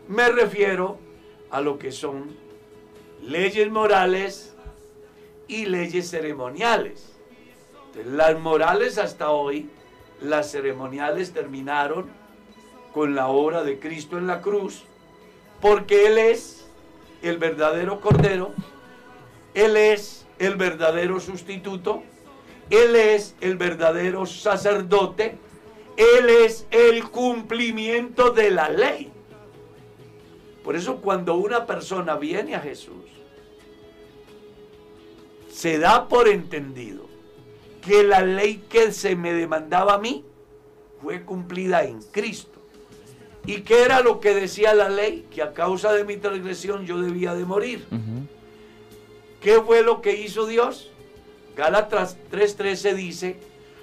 [0.10, 1.00] Me refiero
[1.52, 2.36] a lo que son
[3.22, 4.55] leyes morales
[5.48, 7.12] y leyes ceremoniales.
[8.06, 9.70] las morales hasta hoy,
[10.22, 12.10] las ceremoniales terminaron
[12.94, 14.84] con la obra de Cristo en la cruz,
[15.62, 16.68] porque Él es
[17.22, 18.54] el verdadero Cordero,
[19.54, 22.04] Él es el verdadero sustituto,
[22.70, 25.38] Él es el verdadero sacerdote,
[25.98, 29.12] Él es el cumplimiento de la ley.
[30.64, 33.05] Por eso cuando una persona viene a Jesús,
[35.56, 37.06] se da por entendido
[37.82, 40.26] que la ley que se me demandaba a mí
[41.02, 42.60] fue cumplida en Cristo.
[43.46, 45.28] ¿Y qué era lo que decía la ley?
[45.34, 47.86] Que a causa de mi transgresión yo debía de morir.
[49.40, 50.92] ¿Qué fue lo que hizo Dios?
[51.56, 53.38] Gálatas 3:13 dice,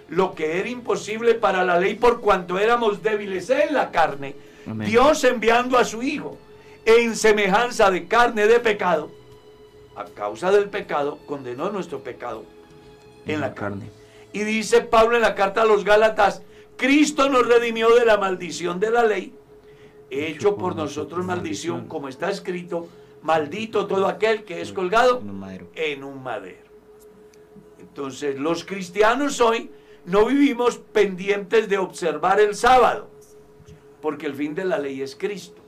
[0.09, 4.37] lo que era imposible para la ley por cuanto éramos débiles en la carne,
[4.85, 6.37] Dios enviando a su Hijo
[6.85, 9.11] en semejanza de carne de pecado,
[9.95, 12.45] a causa del pecado, condenó nuestro pecado
[13.27, 13.91] en la carne.
[14.33, 16.43] Y dice Pablo en la carta a los Gálatas,
[16.77, 19.35] Cristo nos redimió de la maldición de la ley,
[20.11, 22.89] hecho por nosotros maldición, como está escrito,
[23.23, 25.23] maldito todo aquel que es colgado
[25.75, 26.71] en un madero.
[27.79, 29.71] Entonces, los cristianos hoy
[30.07, 33.09] no vivimos pendientes de observar el sábado,
[34.01, 35.61] porque el fin de la ley es Cristo.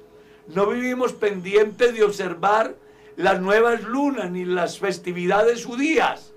[0.49, 2.75] No vivimos pendientes de observar
[3.17, 6.33] las nuevas lunas ni las festividades judías.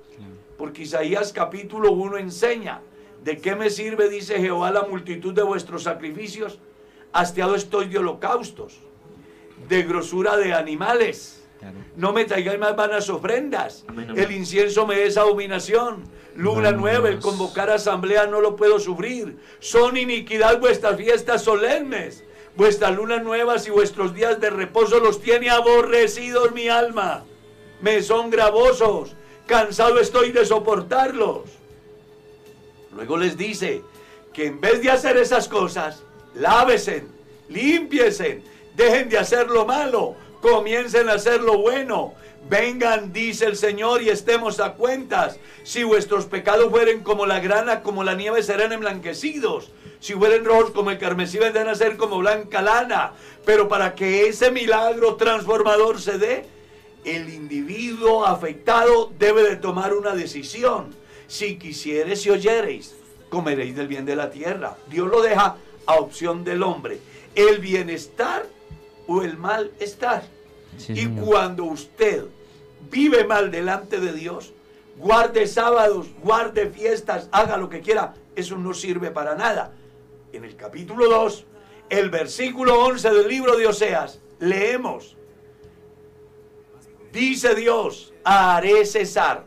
[0.57, 2.81] Porque Isaías capítulo 1 enseña,
[3.23, 6.59] ¿de qué me sirve, dice Jehová, la multitud de vuestros sacrificios?
[7.13, 8.79] Hastiado estoy de holocaustos,
[9.69, 11.47] de grosura de animales.
[11.95, 13.85] No me traigáis más vanas ofrendas.
[14.15, 16.03] El incienso me es abominación.
[16.35, 19.37] Luna nueva, el convocar asamblea no lo puedo sufrir.
[19.59, 22.23] Son iniquidad vuestras fiestas solemnes.
[22.57, 27.23] Vuestras lunas nuevas y vuestros días de reposo los tiene aborrecidos mi alma.
[27.81, 29.15] Me son gravosos.
[29.45, 31.43] Cansado estoy de soportarlos.
[32.95, 33.83] Luego les dice
[34.33, 36.01] que en vez de hacer esas cosas,
[36.33, 37.07] lávesen,
[37.47, 38.43] limpiesen,
[38.75, 42.15] dejen de hacer lo malo, comiencen a hacer lo bueno.
[42.49, 45.37] Vengan, dice el Señor, y estemos a cuentas.
[45.61, 49.69] Si vuestros pecados fueren como la grana, como la nieve, serán emblanquecidos
[49.99, 53.13] si fueren rojos como el carmesí, vendrán a ser como blanca lana.
[53.45, 56.45] Pero para que ese milagro transformador se dé,
[57.03, 60.93] el individuo afectado debe de tomar una decisión.
[61.27, 62.95] Si quisieres y oyereis,
[63.29, 64.77] comeréis del bien de la tierra.
[64.89, 66.99] Dios lo deja a opción del hombre.
[67.35, 68.45] El bienestar
[69.07, 70.23] o el malestar.
[70.89, 72.25] y cuando usted
[72.91, 74.53] vive mal delante de Dios,
[74.97, 79.71] guarde sábados, guarde fiestas, haga lo que quiera, eso no sirve para nada
[80.31, 81.45] en el capítulo 2,
[81.89, 85.15] el versículo 11 del libro de Oseas, leemos,
[87.11, 89.45] dice Dios, haré cesar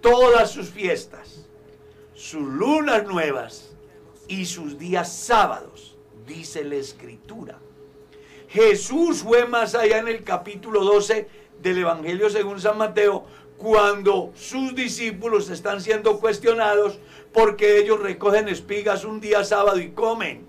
[0.00, 1.48] todas sus fiestas,
[2.14, 3.72] sus lunas nuevas
[4.28, 7.58] y sus días sábados, dice la escritura.
[8.48, 11.28] Jesús fue más allá en el capítulo 12
[11.60, 13.24] del Evangelio según San Mateo,
[13.60, 16.98] cuando sus discípulos están siendo cuestionados
[17.30, 20.46] porque ellos recogen espigas un día sábado y comen.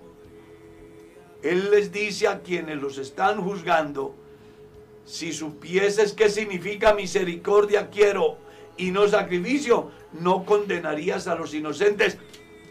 [1.42, 4.14] Él les dice a quienes los están juzgando,
[5.04, 8.38] si supieses qué significa misericordia quiero
[8.78, 12.16] y no sacrificio, no condenarías a los inocentes,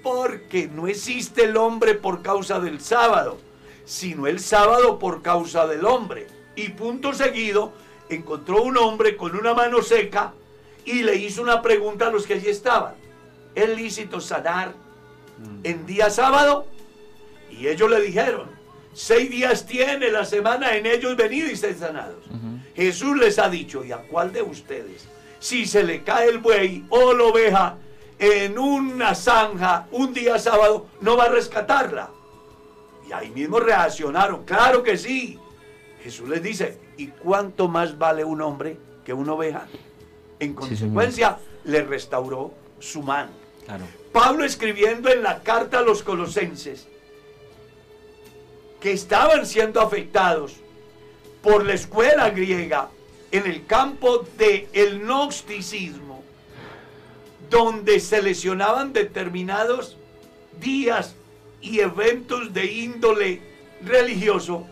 [0.02, 3.38] porque no existe el hombre por causa del sábado,
[3.86, 6.26] sino el sábado por causa del hombre.
[6.56, 7.74] Y punto seguido,
[8.16, 10.34] encontró un hombre con una mano seca
[10.86, 12.96] y le hizo una pregunta a los que allí estaban.
[13.56, 14.74] ¿Es lícito sanar
[15.38, 15.60] mm.
[15.64, 16.68] en día sábado?
[17.50, 18.50] Y ellos le dijeron,
[18.94, 22.26] seis días tiene la semana en ellos venid y sanados.
[22.76, 25.08] Jesús les ha dicho, ¿y a cuál de ustedes?
[25.40, 27.78] Si se le cae el buey o la oveja
[28.18, 32.10] en una zanja un día sábado, no va a rescatarla.
[33.08, 35.40] Y ahí mismo reaccionaron, claro que sí.
[36.04, 39.68] Jesús les dice, ¿y cuánto más vale un hombre que una oveja?
[40.40, 43.32] En consecuencia, le restauró su mano.
[44.12, 46.88] Pablo escribiendo en la carta a los colosenses
[48.80, 50.56] que estaban siendo afectados
[51.44, 52.90] por la escuela griega
[53.32, 56.24] en el campo del el gnosticismo,
[57.50, 59.98] donde se lesionaban determinados
[60.60, 61.16] días
[61.62, 63.42] y eventos de índole
[63.84, 64.66] religioso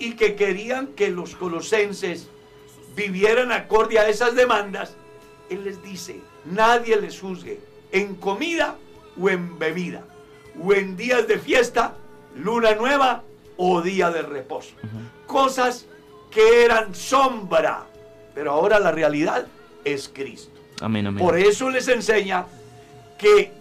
[0.00, 2.28] y que querían que los colosenses
[2.96, 4.96] vivieran acorde a esas demandas,
[5.48, 7.60] Él les dice, nadie les juzgue
[7.92, 8.76] en comida
[9.20, 10.04] o en bebida,
[10.60, 11.94] o en días de fiesta,
[12.34, 13.22] luna nueva
[13.56, 14.74] o día de reposo.
[15.26, 15.86] Cosas
[16.30, 17.84] que eran sombra,
[18.34, 19.46] pero ahora la realidad
[19.84, 20.58] es Cristo.
[20.80, 21.22] Amén, amén.
[21.22, 22.46] Por eso les enseña
[23.18, 23.52] que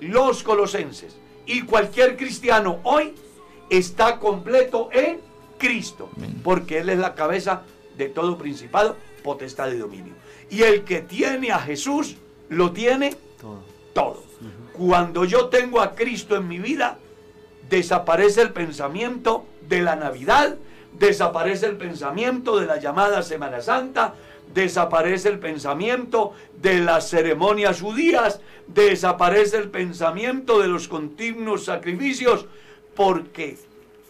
[0.00, 3.14] los colosenses y cualquier cristiano hoy
[3.70, 5.27] está completo en
[5.58, 6.10] Cristo,
[6.42, 7.62] porque Él es la cabeza
[7.96, 10.14] de todo principado, potestad y dominio.
[10.50, 12.16] Y el que tiene a Jesús,
[12.48, 13.62] lo tiene Todo.
[13.92, 14.22] todo.
[14.72, 16.98] Cuando yo tengo a Cristo en mi vida,
[17.68, 20.56] desaparece el pensamiento de la Navidad,
[20.98, 24.14] desaparece el pensamiento de la llamada Semana Santa,
[24.54, 32.46] desaparece el pensamiento de las ceremonias judías, desaparece el pensamiento de los continuos sacrificios,
[32.94, 33.58] porque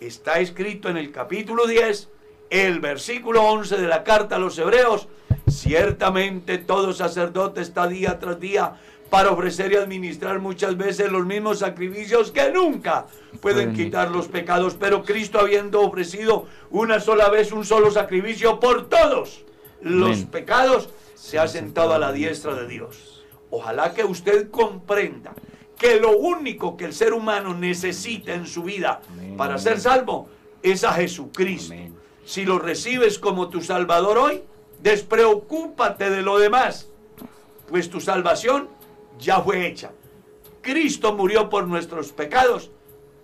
[0.01, 2.09] está escrito en el capítulo 10,
[2.51, 5.09] el versículo 11 de la carta a los hebreos,
[5.49, 8.75] ciertamente todo sacerdote está día tras día
[9.11, 13.07] para ofrecer y administrar muchas veces los mismos sacrificios que nunca
[13.41, 18.89] pueden quitar los pecados, pero Cristo habiendo ofrecido una sola vez un solo sacrificio por
[18.89, 19.45] todos
[19.81, 23.25] los pecados, se ha sentado a la diestra de Dios.
[23.51, 25.33] Ojalá que usted comprenda
[25.79, 29.37] que lo único que el ser humano necesita en su vida Amén.
[29.37, 30.29] para ser salvo
[30.63, 31.73] es a Jesucristo.
[31.73, 31.95] Amén.
[32.25, 34.43] Si lo recibes como tu Salvador hoy,
[34.83, 36.89] despreocúpate de lo demás,
[37.69, 38.69] pues tu salvación
[39.19, 39.93] ya fue hecha.
[40.61, 42.71] Cristo murió por nuestros pecados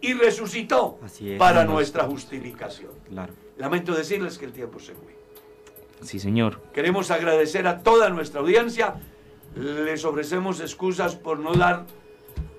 [0.01, 1.75] y resucitó es, para hermanos.
[1.75, 2.93] nuestra justificación.
[3.09, 3.33] Claro.
[3.59, 5.15] Lamento decirles que el tiempo se fue.
[6.03, 6.61] Sí, señor.
[6.73, 8.95] Queremos agradecer a toda nuestra audiencia.
[9.55, 11.87] Les ofrecemos excusas por no dar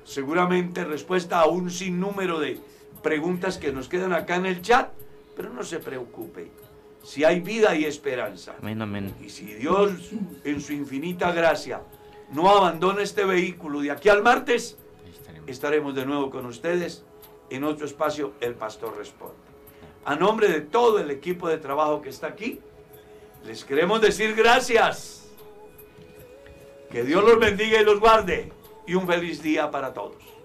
[0.06, 2.60] seguramente respuesta a un sinnúmero de
[3.04, 4.92] preguntas que nos quedan acá en el chat,
[5.36, 6.50] pero no se preocupe.
[7.04, 8.56] Si hay vida y esperanza.
[8.62, 9.14] Amén, amén.
[9.22, 9.92] Y si Dios
[10.44, 11.82] en su infinita gracia
[12.32, 14.78] no abandona este vehículo de aquí al martes,
[15.46, 17.04] estaremos de nuevo con ustedes
[17.50, 19.36] en otro espacio, El Pastor Responde.
[20.06, 22.60] A nombre de todo el equipo de trabajo que está aquí,
[23.46, 25.28] les queremos decir gracias.
[26.90, 28.52] Que Dios los bendiga y los guarde
[28.88, 30.36] y un feliz día para todos.